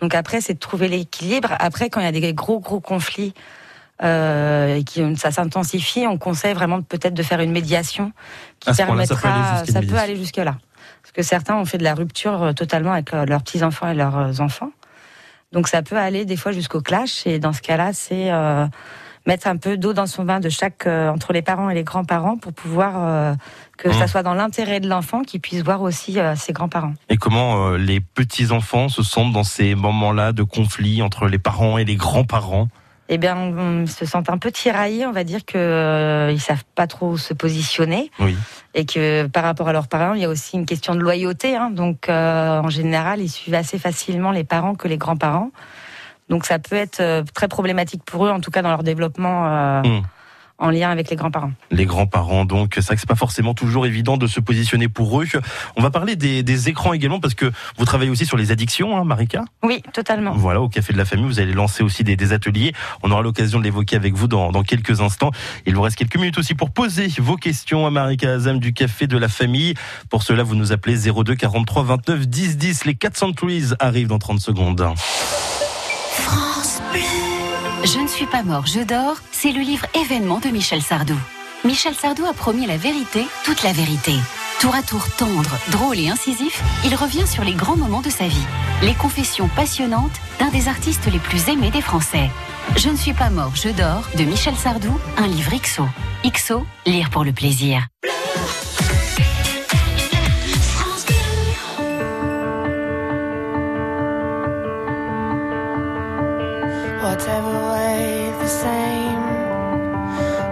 Donc 0.00 0.14
après, 0.14 0.40
c'est 0.40 0.54
de 0.54 0.60
trouver 0.60 0.86
l'équilibre. 0.86 1.50
Après, 1.58 1.90
quand 1.90 2.00
il 2.00 2.04
y 2.04 2.06
a 2.06 2.12
des 2.12 2.32
gros 2.32 2.60
gros 2.60 2.78
conflits 2.80 3.34
euh, 4.04 4.76
et 4.76 4.84
qui 4.84 5.02
ça 5.16 5.32
s'intensifie, 5.32 6.06
on 6.06 6.16
conseille 6.16 6.54
vraiment 6.54 6.80
peut-être 6.80 7.12
de 7.12 7.22
faire 7.24 7.40
une 7.40 7.50
médiation 7.52 8.12
qui 8.60 8.72
permettra, 8.72 9.64
ça 9.66 9.82
peut 9.82 9.98
aller 9.98 10.14
jusque 10.16 10.36
là. 10.36 10.56
Parce 11.02 11.12
que 11.12 11.22
certains 11.22 11.56
ont 11.56 11.64
fait 11.64 11.76
de 11.78 11.84
la 11.84 11.94
rupture 11.94 12.52
totalement 12.54 12.92
avec 12.92 13.10
leurs 13.10 13.42
petits 13.42 13.64
enfants 13.64 13.90
et 13.90 13.94
leurs 13.94 14.40
enfants. 14.40 14.70
Donc 15.52 15.68
ça 15.68 15.82
peut 15.82 15.96
aller 15.96 16.24
des 16.24 16.36
fois 16.36 16.52
jusqu'au 16.52 16.80
clash. 16.80 17.26
Et 17.26 17.38
dans 17.38 17.52
ce 17.52 17.60
cas-là, 17.60 17.92
c'est 17.92 18.30
euh, 18.30 18.66
mettre 19.26 19.46
un 19.48 19.56
peu 19.56 19.76
d'eau 19.76 19.92
dans 19.92 20.06
son 20.06 20.24
vin 20.24 20.40
de 20.40 20.48
chaque 20.48 20.86
euh, 20.86 21.08
entre 21.10 21.32
les 21.32 21.42
parents 21.42 21.70
et 21.70 21.74
les 21.74 21.84
grands-parents 21.84 22.36
pour 22.36 22.52
pouvoir 22.52 22.92
euh, 22.96 23.34
que 23.76 23.88
Mmh. 23.88 23.92
ça 23.94 24.06
soit 24.06 24.22
dans 24.22 24.34
l'intérêt 24.34 24.80
de 24.80 24.88
l'enfant 24.88 25.22
qui 25.22 25.38
puisse 25.38 25.62
voir 25.62 25.82
aussi 25.82 26.18
euh, 26.18 26.36
ses 26.36 26.52
grands-parents. 26.52 26.94
Et 27.08 27.16
comment 27.16 27.66
euh, 27.68 27.78
les 27.78 28.00
petits-enfants 28.00 28.88
se 28.88 29.02
sentent 29.02 29.32
dans 29.32 29.44
ces 29.44 29.74
moments-là 29.74 30.32
de 30.32 30.42
conflit 30.42 31.02
entre 31.02 31.26
les 31.26 31.38
parents 31.38 31.78
et 31.78 31.84
les 31.84 31.96
grands-parents? 31.96 32.68
Eh 33.12 33.18
bien, 33.18 33.36
on, 33.36 33.86
se 33.86 34.06
sent 34.06 34.22
un 34.28 34.38
peu 34.38 34.52
tiraillés. 34.52 35.04
On 35.04 35.10
va 35.12 35.24
dire 35.24 35.44
que 35.44 35.58
euh, 35.58 36.30
ils 36.30 36.40
savent 36.40 36.64
pas 36.76 36.86
trop 36.86 37.16
se 37.16 37.34
positionner 37.34 38.10
Oui. 38.20 38.36
et 38.74 38.86
que 38.86 39.26
par 39.26 39.42
rapport 39.42 39.68
à 39.68 39.72
leurs 39.72 39.88
parents, 39.88 40.14
il 40.14 40.22
y 40.22 40.24
a 40.24 40.28
aussi 40.28 40.56
une 40.56 40.64
question 40.64 40.94
de 40.94 41.00
loyauté. 41.00 41.56
Hein. 41.56 41.70
Donc, 41.70 42.08
euh, 42.08 42.60
en 42.60 42.70
général, 42.70 43.20
ils 43.20 43.28
suivent 43.28 43.56
assez 43.56 43.80
facilement 43.80 44.30
les 44.30 44.44
parents 44.44 44.76
que 44.76 44.86
les 44.86 44.96
grands-parents. 44.96 45.50
Donc, 46.28 46.46
ça 46.46 46.60
peut 46.60 46.76
être 46.76 47.00
euh, 47.00 47.24
très 47.34 47.48
problématique 47.48 48.04
pour 48.04 48.26
eux, 48.26 48.30
en 48.30 48.38
tout 48.38 48.52
cas 48.52 48.62
dans 48.62 48.70
leur 48.70 48.84
développement 48.84 49.46
euh, 49.48 49.82
Mm. 49.82 50.02
En 50.60 50.70
lien 50.70 50.90
avec 50.90 51.10
les 51.10 51.16
grands-parents. 51.16 51.52
Les 51.70 51.86
grands-parents, 51.86 52.44
donc 52.44 52.74
c'est 52.76 52.84
vrai 52.86 52.94
que 52.94 53.00
c'est 53.00 53.08
pas 53.08 53.14
forcément 53.14 53.54
toujours 53.54 53.86
évident 53.86 54.16
de 54.16 54.26
se 54.26 54.38
positionner 54.40 54.88
pour 54.88 55.20
eux. 55.20 55.26
On 55.76 55.82
va 55.82 55.90
parler 55.90 56.16
des, 56.16 56.42
des 56.42 56.68
écrans 56.68 56.92
également 56.92 57.18
parce 57.18 57.34
que 57.34 57.50
vous 57.78 57.84
travaillez 57.84 58.10
aussi 58.10 58.26
sur 58.26 58.36
les 58.36 58.52
addictions, 58.52 58.96
hein, 58.96 59.04
Marika. 59.04 59.44
Oui, 59.62 59.82
totalement. 59.92 60.32
Voilà, 60.32 60.60
au 60.60 60.68
Café 60.68 60.92
de 60.92 60.98
la 60.98 61.04
Famille, 61.04 61.26
vous 61.26 61.40
allez 61.40 61.54
lancer 61.54 61.82
aussi 61.82 62.04
des, 62.04 62.16
des 62.16 62.32
ateliers. 62.32 62.72
On 63.02 63.10
aura 63.10 63.22
l'occasion 63.22 63.58
de 63.58 63.64
l'évoquer 63.64 63.96
avec 63.96 64.14
vous 64.14 64.28
dans, 64.28 64.52
dans 64.52 64.62
quelques 64.62 65.00
instants. 65.00 65.30
Il 65.66 65.74
vous 65.74 65.82
reste 65.82 65.96
quelques 65.96 66.16
minutes 66.16 66.38
aussi 66.38 66.54
pour 66.54 66.70
poser 66.70 67.08
vos 67.18 67.36
questions 67.36 67.86
à 67.86 67.90
Marika 67.90 68.30
Azam 68.30 68.58
du 68.58 68.72
Café 68.72 69.06
de 69.06 69.16
la 69.16 69.28
Famille. 69.28 69.74
Pour 70.10 70.22
cela, 70.22 70.42
vous 70.42 70.54
nous 70.54 70.72
appelez 70.72 70.96
02 71.10 71.34
43 71.34 71.82
29 71.82 72.28
10 72.28 72.56
10. 72.58 72.84
Les 72.84 72.94
400 72.94 73.32
Trees 73.32 73.74
arrivent 73.78 74.08
dans 74.08 74.18
30 74.18 74.40
secondes. 74.40 74.86
France 76.12 76.80
Bleu. 76.92 77.29
Je 77.82 77.98
ne 77.98 78.06
suis 78.06 78.26
pas 78.26 78.42
mort, 78.42 78.66
je 78.66 78.80
dors, 78.80 79.16
c'est 79.32 79.52
le 79.52 79.60
livre 79.60 79.86
événement 79.94 80.38
de 80.38 80.48
Michel 80.48 80.82
Sardou. 80.82 81.16
Michel 81.64 81.94
Sardou 81.94 82.26
a 82.26 82.34
promis 82.34 82.66
la 82.66 82.76
vérité, 82.76 83.24
toute 83.44 83.62
la 83.62 83.72
vérité. 83.72 84.14
Tour 84.60 84.74
à 84.74 84.82
tour 84.82 85.02
tendre, 85.16 85.56
drôle 85.70 85.98
et 85.98 86.10
incisif, 86.10 86.62
il 86.84 86.94
revient 86.94 87.26
sur 87.26 87.42
les 87.42 87.54
grands 87.54 87.76
moments 87.76 88.02
de 88.02 88.10
sa 88.10 88.28
vie. 88.28 88.46
Les 88.82 88.92
confessions 88.94 89.48
passionnantes 89.48 90.20
d'un 90.38 90.50
des 90.50 90.68
artistes 90.68 91.10
les 91.10 91.18
plus 91.18 91.48
aimés 91.48 91.70
des 91.70 91.80
Français. 91.80 92.30
Je 92.76 92.90
ne 92.90 92.96
suis 92.96 93.14
pas 93.14 93.30
mort, 93.30 93.52
je 93.56 93.70
dors, 93.70 94.04
de 94.14 94.24
Michel 94.24 94.56
Sardou, 94.56 94.94
un 95.16 95.26
livre 95.26 95.52
XO. 95.56 95.84
XO, 96.24 96.66
lire 96.84 97.08
pour 97.08 97.24
le 97.24 97.32
plaisir. 97.32 97.86
Whatever 107.10 107.72
way 107.72 108.30
the 108.38 108.46
same. 108.46 109.22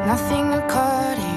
Nothing 0.09 0.53
occurred. 0.55 1.28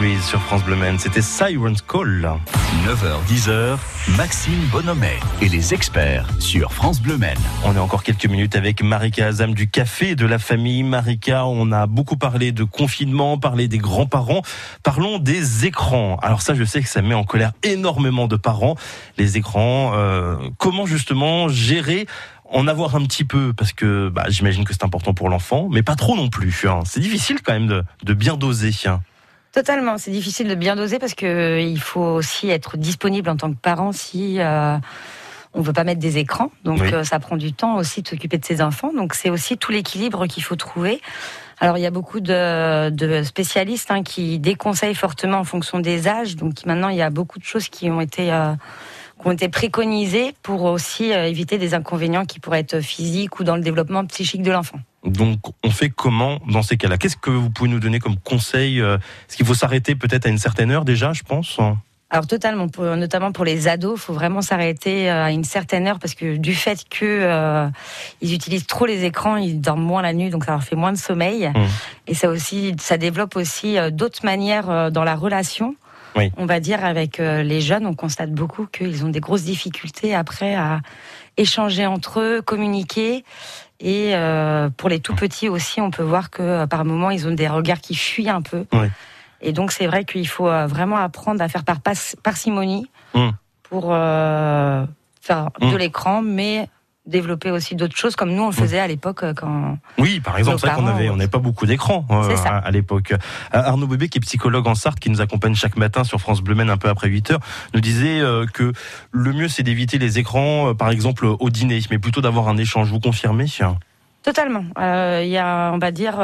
Les 0.00 0.14
4 0.14 0.22
Centuries 0.22 0.22
sur 0.22 0.40
France 0.42 0.64
Bleu 0.64 0.76
c'était 0.98 1.22
Siren's 1.22 1.82
Call. 1.82 2.28
9h-10h, 2.86 3.76
Maxime 4.16 4.66
Bonhomet 4.72 5.18
et 5.40 5.48
les 5.48 5.72
experts 5.74 6.26
sur 6.40 6.72
France 6.72 7.00
Bleu 7.00 7.16
Maine. 7.16 7.38
On 7.64 7.74
est 7.74 7.78
encore 7.78 8.02
quelques 8.02 8.26
minutes 8.26 8.56
avec 8.56 8.82
Marika 8.82 9.26
Azam 9.26 9.54
du 9.54 9.68
café 9.68 10.16
de 10.16 10.26
la 10.26 10.38
famille. 10.38 10.82
Marika, 10.82 11.46
on 11.46 11.70
a 11.72 11.86
beaucoup 11.86 12.16
parlé 12.16 12.50
de 12.52 12.64
confinement, 12.64 13.38
parlé 13.38 13.68
des 13.68 13.78
grands-parents. 13.78 14.42
Parlons 14.82 15.18
des 15.18 15.66
écrans. 15.66 16.16
Alors 16.22 16.42
ça, 16.42 16.54
je 16.54 16.64
sais 16.64 16.82
que 16.82 16.88
ça 16.88 17.02
met 17.02 17.14
en 17.14 17.24
colère 17.24 17.52
énormément 17.62 18.26
de 18.26 18.36
parents. 18.36 18.76
Les 19.18 19.36
écrans, 19.36 19.92
euh, 19.94 20.36
comment 20.58 20.86
justement 20.86 21.48
gérer 21.48 22.06
en 22.50 22.66
avoir 22.68 22.96
un 22.96 23.04
petit 23.04 23.24
peu? 23.24 23.52
Parce 23.52 23.72
que 23.72 24.08
bah, 24.08 24.24
j'imagine 24.28 24.64
que 24.64 24.72
c'est 24.72 24.84
important 24.84 25.14
pour 25.14 25.28
l'enfant, 25.28 25.68
mais 25.70 25.82
pas 25.82 25.94
trop 25.96 26.16
non 26.16 26.28
plus. 26.28 26.64
hein. 26.68 26.80
C'est 26.84 27.00
difficile 27.00 27.38
quand 27.42 27.52
même 27.52 27.68
de, 27.68 27.84
de 28.04 28.14
bien 28.14 28.36
doser. 28.36 28.72
hein. 28.86 29.00
Totalement, 29.54 29.98
c'est 29.98 30.10
difficile 30.10 30.48
de 30.48 30.54
bien 30.56 30.74
doser 30.74 30.98
parce 30.98 31.14
que 31.14 31.26
euh, 31.26 31.60
il 31.60 31.80
faut 31.80 32.00
aussi 32.00 32.50
être 32.50 32.76
disponible 32.76 33.30
en 33.30 33.36
tant 33.36 33.50
que 33.52 33.56
parent 33.56 33.92
si 33.92 34.40
euh, 34.40 34.76
on 35.54 35.60
veut 35.60 35.72
pas 35.72 35.84
mettre 35.84 36.00
des 36.00 36.18
écrans. 36.18 36.50
Donc 36.64 36.80
Oui. 36.80 36.92
euh, 36.92 37.04
ça 37.04 37.20
prend 37.20 37.36
du 37.36 37.52
temps 37.52 37.76
aussi 37.76 38.02
de 38.02 38.08
s'occuper 38.08 38.36
de 38.36 38.44
ses 38.44 38.60
enfants. 38.60 38.92
Donc 38.92 39.14
c'est 39.14 39.30
aussi 39.30 39.56
tout 39.56 39.70
l'équilibre 39.70 40.26
qu'il 40.26 40.42
faut 40.42 40.56
trouver. 40.56 41.00
Alors 41.60 41.78
il 41.78 41.82
y 41.82 41.86
a 41.86 41.92
beaucoup 41.92 42.18
de, 42.18 42.90
de 42.90 43.22
spécialistes 43.22 43.92
hein, 43.92 44.02
qui 44.02 44.40
déconseillent 44.40 44.96
fortement 44.96 45.38
en 45.38 45.44
fonction 45.44 45.78
des 45.78 46.08
âges. 46.08 46.34
Donc 46.34 46.66
maintenant 46.66 46.88
il 46.88 46.96
y 46.96 47.02
a 47.02 47.10
beaucoup 47.10 47.38
de 47.38 47.44
choses 47.44 47.68
qui 47.68 47.88
ont 47.90 48.00
été 48.00 48.32
euh, 48.32 48.54
qui 49.24 49.28
ont 49.28 49.32
été 49.32 49.48
préconisés 49.48 50.34
pour 50.42 50.64
aussi 50.64 51.12
euh, 51.12 51.26
éviter 51.26 51.56
des 51.56 51.72
inconvénients 51.72 52.26
qui 52.26 52.40
pourraient 52.40 52.60
être 52.60 52.80
physiques 52.80 53.40
ou 53.40 53.44
dans 53.44 53.56
le 53.56 53.62
développement 53.62 54.04
psychique 54.04 54.42
de 54.42 54.52
l'enfant. 54.52 54.78
Donc, 55.04 55.38
on 55.62 55.70
fait 55.70 55.88
comment 55.88 56.40
dans 56.46 56.62
ces 56.62 56.76
cas-là? 56.76 56.98
Qu'est-ce 56.98 57.16
que 57.16 57.30
vous 57.30 57.48
pouvez 57.50 57.70
nous 57.70 57.80
donner 57.80 57.98
comme 58.00 58.18
conseil 58.18 58.80
euh, 58.80 58.98
Est-ce 59.28 59.36
qu'il 59.38 59.46
faut 59.46 59.54
s'arrêter 59.54 59.94
peut-être 59.94 60.26
à 60.26 60.28
une 60.28 60.38
certaine 60.38 60.70
heure 60.70 60.84
déjà, 60.84 61.14
je 61.14 61.22
pense? 61.22 61.58
Alors 62.10 62.26
totalement, 62.26 62.68
pour- 62.68 62.84
notamment 62.84 63.32
pour 63.32 63.44
les 63.46 63.66
ados, 63.66 63.98
il 63.98 64.00
faut 64.00 64.12
vraiment 64.12 64.42
s'arrêter 64.42 65.10
euh, 65.10 65.24
à 65.24 65.30
une 65.30 65.42
certaine 65.42 65.88
heure 65.88 65.98
parce 65.98 66.14
que 66.14 66.36
du 66.36 66.54
fait 66.54 66.84
que 66.88 67.04
euh, 67.04 67.66
ils 68.20 68.34
utilisent 68.34 68.66
trop 68.66 68.84
les 68.86 69.04
écrans, 69.04 69.36
ils 69.36 69.58
dorment 69.60 69.82
moins 69.82 70.02
la 70.02 70.12
nuit, 70.12 70.28
donc 70.30 70.44
ça 70.44 70.52
leur 70.52 70.62
fait 70.62 70.76
moins 70.76 70.92
de 70.92 70.98
sommeil. 70.98 71.48
Mmh. 71.48 71.60
Et 72.08 72.14
ça 72.14 72.28
aussi, 72.28 72.76
ça 72.78 72.98
développe 72.98 73.36
aussi 73.36 73.76
d'autres 73.90 74.24
manières 74.24 74.92
dans 74.92 75.02
la 75.02 75.16
relation. 75.16 75.74
Oui. 76.16 76.30
On 76.36 76.46
va 76.46 76.60
dire 76.60 76.84
avec 76.84 77.18
euh, 77.20 77.42
les 77.42 77.60
jeunes, 77.60 77.86
on 77.86 77.94
constate 77.94 78.30
beaucoup 78.30 78.66
qu'ils 78.66 79.04
ont 79.04 79.08
des 79.08 79.20
grosses 79.20 79.44
difficultés 79.44 80.14
après 80.14 80.54
à 80.54 80.80
échanger 81.36 81.86
entre 81.86 82.20
eux, 82.20 82.42
communiquer. 82.42 83.24
Et 83.80 84.14
euh, 84.14 84.70
pour 84.70 84.88
les 84.88 85.00
tout 85.00 85.14
petits 85.14 85.48
aussi, 85.48 85.80
on 85.80 85.90
peut 85.90 86.04
voir 86.04 86.30
que 86.30 86.42
euh, 86.42 86.66
par 86.66 86.84
moments 86.84 87.10
ils 87.10 87.26
ont 87.26 87.32
des 87.32 87.48
regards 87.48 87.80
qui 87.80 87.94
fuient 87.94 88.30
un 88.30 88.42
peu. 88.42 88.66
Oui. 88.72 88.86
Et 89.40 89.52
donc 89.52 89.72
c'est 89.72 89.86
vrai 89.86 90.04
qu'il 90.04 90.28
faut 90.28 90.48
vraiment 90.66 90.96
apprendre 90.96 91.42
à 91.42 91.48
faire 91.48 91.64
par 91.64 91.78
parcimonie 92.22 92.88
Mm. 93.14 93.30
pour 93.62 93.90
euh, 93.90 94.84
faire 95.20 95.50
de 95.60 95.76
l'écran, 95.76 96.20
mais 96.20 96.68
développer 97.06 97.50
aussi 97.50 97.74
d'autres 97.74 97.96
choses 97.96 98.16
comme 98.16 98.32
nous 98.32 98.42
on 98.42 98.46
le 98.46 98.52
faisait 98.52 98.78
à 98.78 98.86
l'époque 98.86 99.22
euh, 99.22 99.34
quand. 99.34 99.78
Oui, 99.98 100.20
par 100.20 100.38
exemple, 100.38 100.58
c'est 100.60 100.66
vrai 100.66 100.76
qu'on 100.76 100.86
avait, 100.86 101.10
on 101.10 101.16
n'avait 101.16 101.30
pas 101.30 101.38
beaucoup 101.38 101.66
d'écran 101.66 102.06
euh, 102.10 102.34
à, 102.44 102.58
à 102.58 102.70
l'époque. 102.70 103.12
Euh, 103.12 103.16
Arnaud 103.52 103.86
Bébé, 103.86 104.08
qui 104.08 104.18
est 104.18 104.20
psychologue 104.20 104.66
en 104.66 104.74
Sarthe, 104.74 105.00
qui 105.00 105.10
nous 105.10 105.20
accompagne 105.20 105.54
chaque 105.54 105.76
matin 105.76 106.04
sur 106.04 106.20
France 106.20 106.40
Bleu 106.40 106.54
Maine 106.54 106.70
un 106.70 106.76
peu 106.78 106.88
après 106.88 107.08
8 107.08 107.32
heures, 107.32 107.40
nous 107.74 107.80
disait 107.80 108.20
euh, 108.20 108.46
que 108.46 108.72
le 109.12 109.32
mieux 109.32 109.48
c'est 109.48 109.62
d'éviter 109.62 109.98
les 109.98 110.18
écrans, 110.18 110.70
euh, 110.70 110.74
par 110.74 110.90
exemple 110.90 111.26
au 111.26 111.50
dîner, 111.50 111.80
mais 111.90 111.98
plutôt 111.98 112.22
d'avoir 112.22 112.48
un 112.48 112.56
échange. 112.56 112.90
Vous 112.90 113.00
confirmez? 113.00 113.46
Totalement. 114.22 114.64
Il 114.78 115.28
y 115.28 115.36
a, 115.36 115.70
on 115.74 115.78
va 115.78 115.90
dire, 115.90 116.14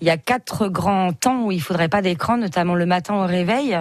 il 0.00 0.06
y 0.06 0.10
a 0.10 0.16
quatre 0.16 0.66
grands 0.66 1.12
temps 1.12 1.44
où 1.44 1.52
il 1.52 1.60
faudrait 1.60 1.88
pas 1.88 2.02
d'écran, 2.02 2.36
notamment 2.36 2.74
le 2.74 2.86
matin 2.86 3.14
au 3.14 3.26
réveil. 3.26 3.78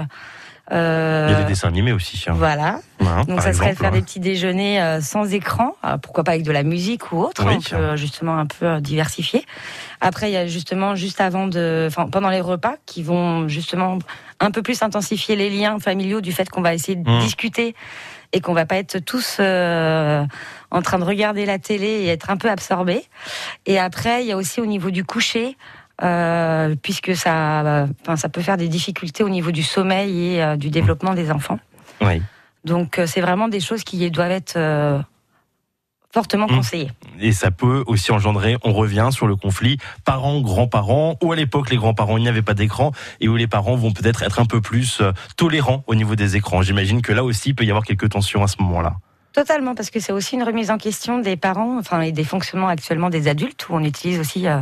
Euh, 0.71 1.27
Il 1.29 1.33
y 1.33 1.35
a 1.35 1.43
des 1.43 1.47
dessins 1.49 1.67
animés 1.67 1.91
aussi. 1.91 2.23
hein. 2.27 2.33
Voilà. 2.35 2.79
Hein, 3.01 3.23
Donc 3.27 3.41
ça 3.41 3.53
serait 3.53 3.67
exemple, 3.67 3.75
faire 3.83 3.89
hein. 3.89 3.91
des 3.97 4.01
petits 4.01 4.19
déjeuners 4.19 4.81
euh, 4.81 4.99
sans 5.01 5.31
écran, 5.31 5.75
euh, 5.85 5.97
pourquoi 5.97 6.23
pas 6.23 6.31
avec 6.31 6.43
de 6.43 6.51
la 6.51 6.63
musique 6.63 7.11
ou 7.11 7.19
autre, 7.21 7.43
Oui. 7.45 7.55
on 7.57 7.61
peut 7.61 7.75
euh, 7.75 7.95
justement 7.95 8.37
un 8.39 8.47
peu 8.47 8.81
diversifier. 8.81 9.45
Après 10.01 10.29
il 10.29 10.33
y 10.33 10.37
a 10.37 10.47
justement 10.47 10.95
juste 10.95 11.21
avant 11.21 11.45
de, 11.47 11.85
enfin 11.87 12.07
pendant 12.09 12.29
les 12.29 12.41
repas 12.41 12.75
qui 12.87 13.03
vont 13.03 13.47
justement 13.47 13.99
un 14.39 14.49
peu 14.51 14.63
plus 14.63 14.81
intensifier 14.81 15.35
les 15.35 15.49
liens 15.51 15.77
familiaux 15.79 16.21
du 16.21 16.31
fait 16.31 16.49
qu'on 16.49 16.61
va 16.61 16.73
essayer 16.73 16.95
de 16.95 17.07
Mmh. 17.09 17.19
discuter 17.19 17.75
et 18.33 18.41
qu'on 18.41 18.53
va 18.53 18.65
pas 18.65 18.77
être 18.77 18.97
tous 18.99 19.37
euh, 19.39 20.25
en 20.71 20.81
train 20.81 20.97
de 20.99 21.03
regarder 21.05 21.45
la 21.45 21.59
télé 21.59 21.85
et 21.87 22.07
être 22.07 22.31
un 22.31 22.37
peu 22.37 22.49
absorbés. 22.49 23.03
Et 23.67 23.77
après 23.79 24.23
il 24.23 24.27
y 24.27 24.31
a 24.31 24.37
aussi 24.37 24.61
au 24.61 24.65
niveau 24.65 24.89
du 24.89 25.03
coucher. 25.05 25.57
Euh, 26.03 26.75
puisque 26.81 27.15
ça, 27.15 27.87
enfin, 28.01 28.15
ça 28.15 28.29
peut 28.29 28.41
faire 28.41 28.57
des 28.57 28.67
difficultés 28.67 29.23
au 29.23 29.29
niveau 29.29 29.51
du 29.51 29.63
sommeil 29.63 30.35
et 30.35 30.43
euh, 30.43 30.55
du 30.55 30.69
développement 30.69 31.13
des 31.13 31.31
enfants. 31.31 31.59
Oui. 32.01 32.21
Donc 32.63 32.99
euh, 32.99 33.05
c'est 33.07 33.21
vraiment 33.21 33.47
des 33.47 33.59
choses 33.59 33.83
qui 33.83 34.09
doivent 34.11 34.31
être 34.31 34.57
fortement 36.13 36.47
Mm. 36.47 36.55
conseillées. 36.55 36.91
Et 37.19 37.33
ça 37.33 37.51
peut 37.51 37.83
aussi 37.87 38.11
engendrer, 38.11 38.57
on 38.63 38.71
revient 38.71 39.09
sur 39.11 39.27
le 39.27 39.35
conflit 39.35 39.77
parents, 40.05 40.39
grands-parents, 40.41 41.17
où 41.21 41.31
à 41.33 41.35
l'époque 41.35 41.69
les 41.69 41.77
grands-parents, 41.77 42.17
il 42.17 42.23
n'y 42.23 42.29
avait 42.29 42.41
pas 42.41 42.53
d'écran, 42.53 42.91
et 43.19 43.27
où 43.27 43.35
les 43.35 43.47
parents 43.47 43.75
vont 43.75 43.91
peut-être 43.91 44.23
être 44.23 44.39
un 44.39 44.45
peu 44.45 44.61
plus 44.61 45.01
tolérants 45.35 45.83
au 45.87 45.95
niveau 45.95 46.15
des 46.15 46.37
écrans. 46.37 46.61
J'imagine 46.61 47.01
que 47.01 47.11
là 47.11 47.23
aussi, 47.23 47.49
il 47.49 47.55
peut 47.55 47.65
y 47.65 47.69
avoir 47.69 47.83
quelques 47.83 48.09
tensions 48.09 48.43
à 48.43 48.47
ce 48.47 48.55
moment-là. 48.61 48.95
Totalement, 49.33 49.75
parce 49.75 49.89
que 49.89 49.99
c'est 49.99 50.13
aussi 50.13 50.35
une 50.35 50.43
remise 50.43 50.71
en 50.71 50.77
question 50.77 51.19
des 51.19 51.35
parents, 51.35 51.77
enfin 51.77 51.99
et 51.99 52.13
des 52.13 52.23
fonctionnements 52.23 52.69
actuellement 52.69 53.09
des 53.09 53.27
adultes, 53.27 53.67
où 53.67 53.73
on 53.75 53.83
utilise 53.83 54.17
aussi 54.17 54.47
euh, 54.47 54.61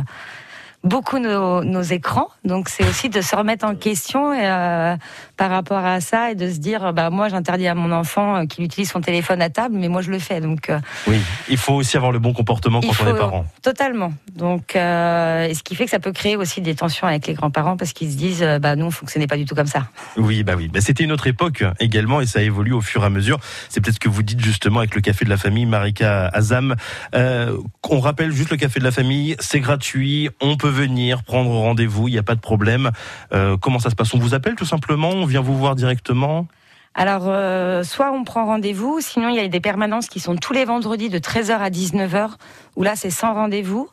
beaucoup 0.84 1.18
nos, 1.18 1.64
nos 1.64 1.82
écrans. 1.82 2.28
Donc 2.44 2.68
c'est 2.68 2.86
aussi 2.86 3.08
de 3.08 3.20
se 3.20 3.34
remettre 3.34 3.64
en 3.64 3.74
question 3.74 4.32
euh, 4.32 4.96
par 5.36 5.50
rapport 5.50 5.84
à 5.84 6.00
ça 6.00 6.30
et 6.30 6.34
de 6.34 6.50
se 6.50 6.58
dire, 6.58 6.92
bah 6.92 7.10
moi 7.10 7.28
j'interdis 7.28 7.66
à 7.66 7.74
mon 7.74 7.90
enfant 7.90 8.36
euh, 8.36 8.46
qu'il 8.46 8.64
utilise 8.64 8.90
son 8.90 9.00
téléphone 9.00 9.40
à 9.42 9.48
table, 9.50 9.74
mais 9.78 9.88
moi 9.88 10.02
je 10.02 10.10
le 10.10 10.18
fais. 10.18 10.40
Donc 10.40 10.68
euh, 10.70 10.78
Oui, 11.06 11.18
il 11.48 11.56
faut 11.56 11.72
aussi 11.74 11.96
avoir 11.96 12.12
le 12.12 12.18
bon 12.18 12.32
comportement 12.34 12.80
quand 12.80 12.88
on 12.88 13.06
est 13.06 13.10
faut- 13.10 13.16
parent. 13.16 13.46
Totalement. 13.62 14.12
Donc, 14.36 14.76
euh, 14.76 15.46
et 15.46 15.54
ce 15.54 15.62
qui 15.62 15.74
fait 15.74 15.84
que 15.86 15.90
ça 15.90 15.98
peut 16.00 16.12
créer 16.12 16.36
aussi 16.36 16.60
des 16.60 16.74
tensions 16.74 17.06
avec 17.06 17.26
les 17.26 17.34
grands-parents 17.34 17.76
parce 17.76 17.92
qu'ils 17.92 18.12
se 18.12 18.16
disent, 18.16 18.46
bah 18.60 18.76
nous, 18.76 18.86
on 18.86 18.90
fonctionnait 18.90 19.26
pas 19.26 19.36
du 19.36 19.44
tout 19.46 19.54
comme 19.54 19.66
ça. 19.66 19.86
Oui, 20.16 20.42
bah 20.44 20.52
oui. 20.56 20.68
Bah, 20.68 20.80
C'était 20.82 21.04
une 21.04 21.12
autre 21.12 21.26
époque 21.26 21.64
également 21.80 22.20
et 22.20 22.26
ça 22.26 22.42
évolue 22.42 22.72
au 22.72 22.80
fur 22.82 23.02
et 23.02 23.06
à 23.06 23.10
mesure. 23.10 23.38
C'est 23.70 23.80
peut-être 23.80 23.94
ce 23.94 24.00
que 24.00 24.08
vous 24.08 24.22
dites 24.22 24.40
justement 24.40 24.80
avec 24.80 24.94
le 24.94 25.00
café 25.00 25.24
de 25.24 25.30
la 25.30 25.36
famille, 25.38 25.64
Marika 25.66 26.26
Azam. 26.28 26.74
On 27.14 28.00
rappelle 28.00 28.32
juste 28.32 28.50
le 28.50 28.56
café 28.56 28.80
de 28.80 28.84
la 28.84 28.90
famille, 28.90 29.36
c'est 29.38 29.60
gratuit, 29.60 30.28
on 30.40 30.56
peut 30.56 30.68
venir 30.74 31.22
prendre 31.22 31.50
rendez-vous, 31.50 32.08
il 32.08 32.12
n'y 32.12 32.18
a 32.18 32.22
pas 32.22 32.34
de 32.34 32.40
problème. 32.40 32.90
Euh, 33.32 33.56
comment 33.56 33.78
ça 33.78 33.90
se 33.90 33.94
passe? 33.94 34.12
On 34.14 34.18
vous 34.18 34.34
appelle 34.34 34.54
tout 34.54 34.64
simplement 34.64 35.10
On 35.10 35.24
vient 35.24 35.40
vous 35.40 35.56
voir 35.56 35.74
directement? 35.74 36.46
Alors, 36.94 37.24
euh, 37.26 37.82
soit 37.82 38.12
on 38.12 38.22
prend 38.22 38.46
rendez-vous, 38.46 39.00
sinon 39.00 39.28
il 39.28 39.36
y 39.36 39.40
a 39.40 39.48
des 39.48 39.60
permanences 39.60 40.08
qui 40.08 40.20
sont 40.20 40.36
tous 40.36 40.52
les 40.52 40.64
vendredis 40.64 41.08
de 41.08 41.18
13h 41.18 41.52
à 41.58 41.70
19h, 41.70 42.30
où 42.76 42.82
là 42.82 42.94
c'est 42.94 43.10
sans 43.10 43.34
rendez-vous. 43.34 43.88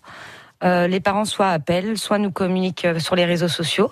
Euh, 0.63 0.87
les 0.87 0.99
parents 0.99 1.25
soit 1.25 1.49
appellent, 1.49 1.97
soit 1.97 2.19
nous 2.19 2.31
communiquent 2.31 2.87
sur 2.99 3.15
les 3.15 3.25
réseaux 3.25 3.47
sociaux. 3.47 3.91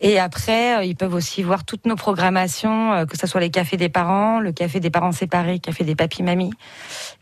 Et 0.00 0.18
après, 0.18 0.78
euh, 0.78 0.84
ils 0.84 0.96
peuvent 0.96 1.14
aussi 1.14 1.42
voir 1.42 1.64
toutes 1.64 1.84
nos 1.84 1.96
programmations, 1.96 2.92
euh, 2.92 3.04
que 3.04 3.18
ce 3.18 3.26
soit 3.26 3.40
les 3.40 3.50
cafés 3.50 3.76
des 3.76 3.90
parents, 3.90 4.40
le 4.40 4.52
café 4.52 4.80
des 4.80 4.90
parents 4.90 5.12
séparés, 5.12 5.54
le 5.54 5.58
café 5.58 5.84
des 5.84 5.94
papis-mamies, 5.94 6.52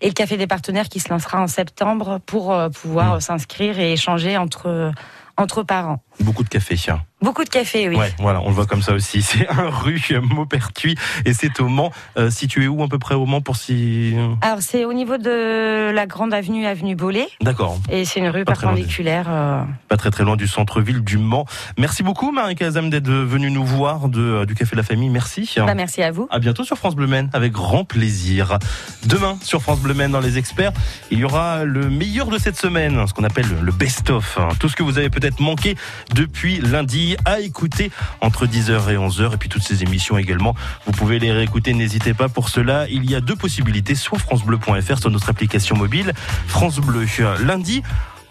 et 0.00 0.06
le 0.06 0.12
café 0.12 0.36
des 0.36 0.46
partenaires 0.46 0.88
qui 0.88 1.00
se 1.00 1.08
lancera 1.08 1.40
en 1.40 1.48
septembre 1.48 2.20
pour 2.24 2.52
euh, 2.52 2.68
pouvoir 2.68 3.14
euh, 3.14 3.20
s'inscrire 3.20 3.80
et 3.80 3.92
échanger 3.92 4.36
entre, 4.36 4.92
entre 5.36 5.64
parents. 5.64 6.00
Beaucoup 6.20 6.44
de 6.44 6.48
café, 6.48 6.76
tiens. 6.76 7.02
Beaucoup 7.20 7.42
de 7.42 7.48
café, 7.48 7.88
oui. 7.88 7.96
Ouais, 7.96 8.12
voilà, 8.20 8.40
on 8.42 8.48
le 8.48 8.54
voit 8.54 8.66
comme 8.66 8.82
ça 8.82 8.92
aussi. 8.94 9.22
C'est 9.28 9.48
un 9.48 9.68
rue 9.70 10.00
Maupertuis 10.22 10.94
et 11.24 11.32
c'est 11.32 11.58
au 11.60 11.68
Mans. 11.68 11.90
Euh, 12.16 12.30
situé 12.30 12.68
où 12.68 12.82
à 12.82 12.88
peu 12.88 12.98
près 12.98 13.14
au 13.16 13.26
Mans 13.26 13.40
pour 13.40 13.56
si... 13.56 14.14
Alors 14.40 14.60
c'est 14.62 14.84
au 14.84 14.92
niveau 14.92 15.18
de 15.18 15.90
la 15.90 16.06
grande 16.06 16.32
avenue, 16.32 16.64
avenue 16.66 16.94
Bollé, 16.94 17.26
D'accord. 17.40 17.78
et 17.90 18.04
c'est 18.04 18.20
une 18.20 18.28
rue 18.28 18.44
Pas 18.44 18.52
très 18.52 18.66
perpendiculaire. 18.66 19.26
euh, 19.28 19.62
pas 19.88 19.96
très 19.96 20.10
très 20.10 20.22
loin 20.24 20.36
du 20.36 20.46
centre-ville 20.46 21.00
du 21.02 21.18
Mans. 21.18 21.44
Merci 21.76 22.02
beaucoup 22.02 22.30
Marika 22.30 22.66
Azam 22.66 22.88
d'être 22.90 23.08
venue 23.10 23.50
nous 23.50 23.64
voir 23.64 24.08
de, 24.08 24.20
euh, 24.20 24.46
du 24.46 24.54
Café 24.54 24.72
de 24.72 24.76
la 24.76 24.82
Famille. 24.84 25.08
Merci. 25.10 25.50
Bah, 25.56 25.74
merci 25.74 26.02
à 26.02 26.10
vous. 26.12 26.28
À 26.30 26.38
bientôt 26.38 26.62
sur 26.64 26.76
France 26.78 26.94
Bleu 26.94 27.06
Maine, 27.08 27.30
avec 27.32 27.52
grand 27.52 27.84
plaisir. 27.84 28.58
Demain, 29.06 29.36
sur 29.42 29.60
France 29.62 29.80
Bleu 29.80 29.94
Maine, 29.94 30.12
dans 30.12 30.20
les 30.20 30.38
experts, 30.38 30.72
il 31.10 31.18
y 31.18 31.24
aura 31.24 31.64
le 31.64 31.90
meilleur 31.90 32.26
de 32.28 32.38
cette 32.38 32.56
semaine, 32.58 33.06
ce 33.06 33.12
qu'on 33.12 33.24
appelle 33.24 33.46
le 33.60 33.72
best-of. 33.72 34.38
hein. 34.38 34.48
Tout 34.60 34.68
ce 34.68 34.76
que 34.76 34.82
vous 34.82 34.98
avez 34.98 35.10
peut-être 35.10 35.40
manqué 35.40 35.74
depuis 36.14 36.60
lundi 36.60 37.07
à 37.24 37.40
écouter 37.40 37.90
entre 38.20 38.46
10h 38.46 38.90
et 38.90 38.96
11h. 38.96 39.34
Et 39.34 39.36
puis 39.38 39.48
toutes 39.48 39.62
ces 39.62 39.82
émissions 39.82 40.18
également, 40.18 40.54
vous 40.86 40.92
pouvez 40.92 41.18
les 41.18 41.32
réécouter, 41.32 41.74
n'hésitez 41.74 42.14
pas. 42.14 42.28
Pour 42.28 42.48
cela, 42.48 42.86
il 42.88 43.10
y 43.10 43.14
a 43.14 43.20
deux 43.20 43.36
possibilités, 43.36 43.94
soit 43.94 44.18
francebleu.fr, 44.18 44.98
sur 44.98 45.10
notre 45.10 45.30
application 45.30 45.76
mobile, 45.76 46.12
France 46.46 46.78
Bleu. 46.78 46.98
Lundi, 47.44 47.82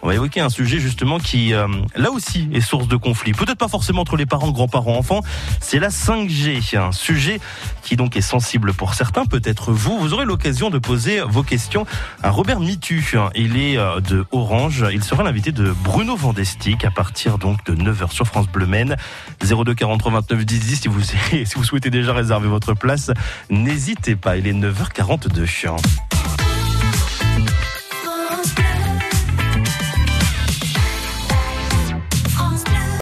on 0.01 0.07
va 0.07 0.15
évoquer 0.15 0.41
un 0.41 0.49
sujet 0.49 0.79
justement 0.79 1.19
qui, 1.19 1.53
euh, 1.53 1.67
là 1.95 2.11
aussi, 2.11 2.49
est 2.53 2.61
source 2.61 2.87
de 2.87 2.95
conflit. 2.95 3.33
Peut-être 3.33 3.57
pas 3.57 3.67
forcément 3.67 4.01
entre 4.01 4.15
les 4.15 4.25
parents, 4.25 4.51
grands-parents, 4.51 4.97
enfants. 4.97 5.21
C'est 5.59 5.79
la 5.79 5.89
5G, 5.89 6.77
un 6.77 6.91
sujet 6.91 7.39
qui 7.83 7.95
donc 7.95 8.15
est 8.15 8.21
sensible 8.21 8.73
pour 8.73 8.93
certains, 8.93 9.25
peut-être 9.25 9.71
vous. 9.71 9.97
Vous 9.97 10.13
aurez 10.13 10.25
l'occasion 10.25 10.69
de 10.69 10.77
poser 10.77 11.21
vos 11.21 11.43
questions 11.43 11.85
à 12.23 12.29
Robert 12.29 12.59
Mitu. 12.59 13.15
Il 13.35 13.57
est 13.57 13.77
euh, 13.77 13.99
de 13.99 14.25
Orange. 14.31 14.85
Il 14.91 15.03
sera 15.03 15.23
l'invité 15.23 15.51
de 15.51 15.73
Bruno 15.83 16.15
Vandestick 16.15 16.85
à 16.85 16.91
partir 16.91 17.37
donc 17.37 17.63
de 17.65 17.75
9h 17.75 18.11
sur 18.11 18.27
France 18.27 18.47
Bleu 18.47 18.67
Maine. 18.67 18.95
02 19.41 19.73
43 19.73 20.11
29 20.11 20.45
10 20.45 20.59
10 20.59 20.81
si 20.81 20.87
vous, 20.87 21.01
si 21.45 21.55
vous 21.55 21.63
souhaitez 21.63 21.89
déjà 21.89 22.13
réserver 22.13 22.47
votre 22.47 22.73
place. 22.73 23.11
N'hésitez 23.49 24.15
pas. 24.15 24.37
Il 24.37 24.47
est 24.47 24.53
9h42. 24.53 25.45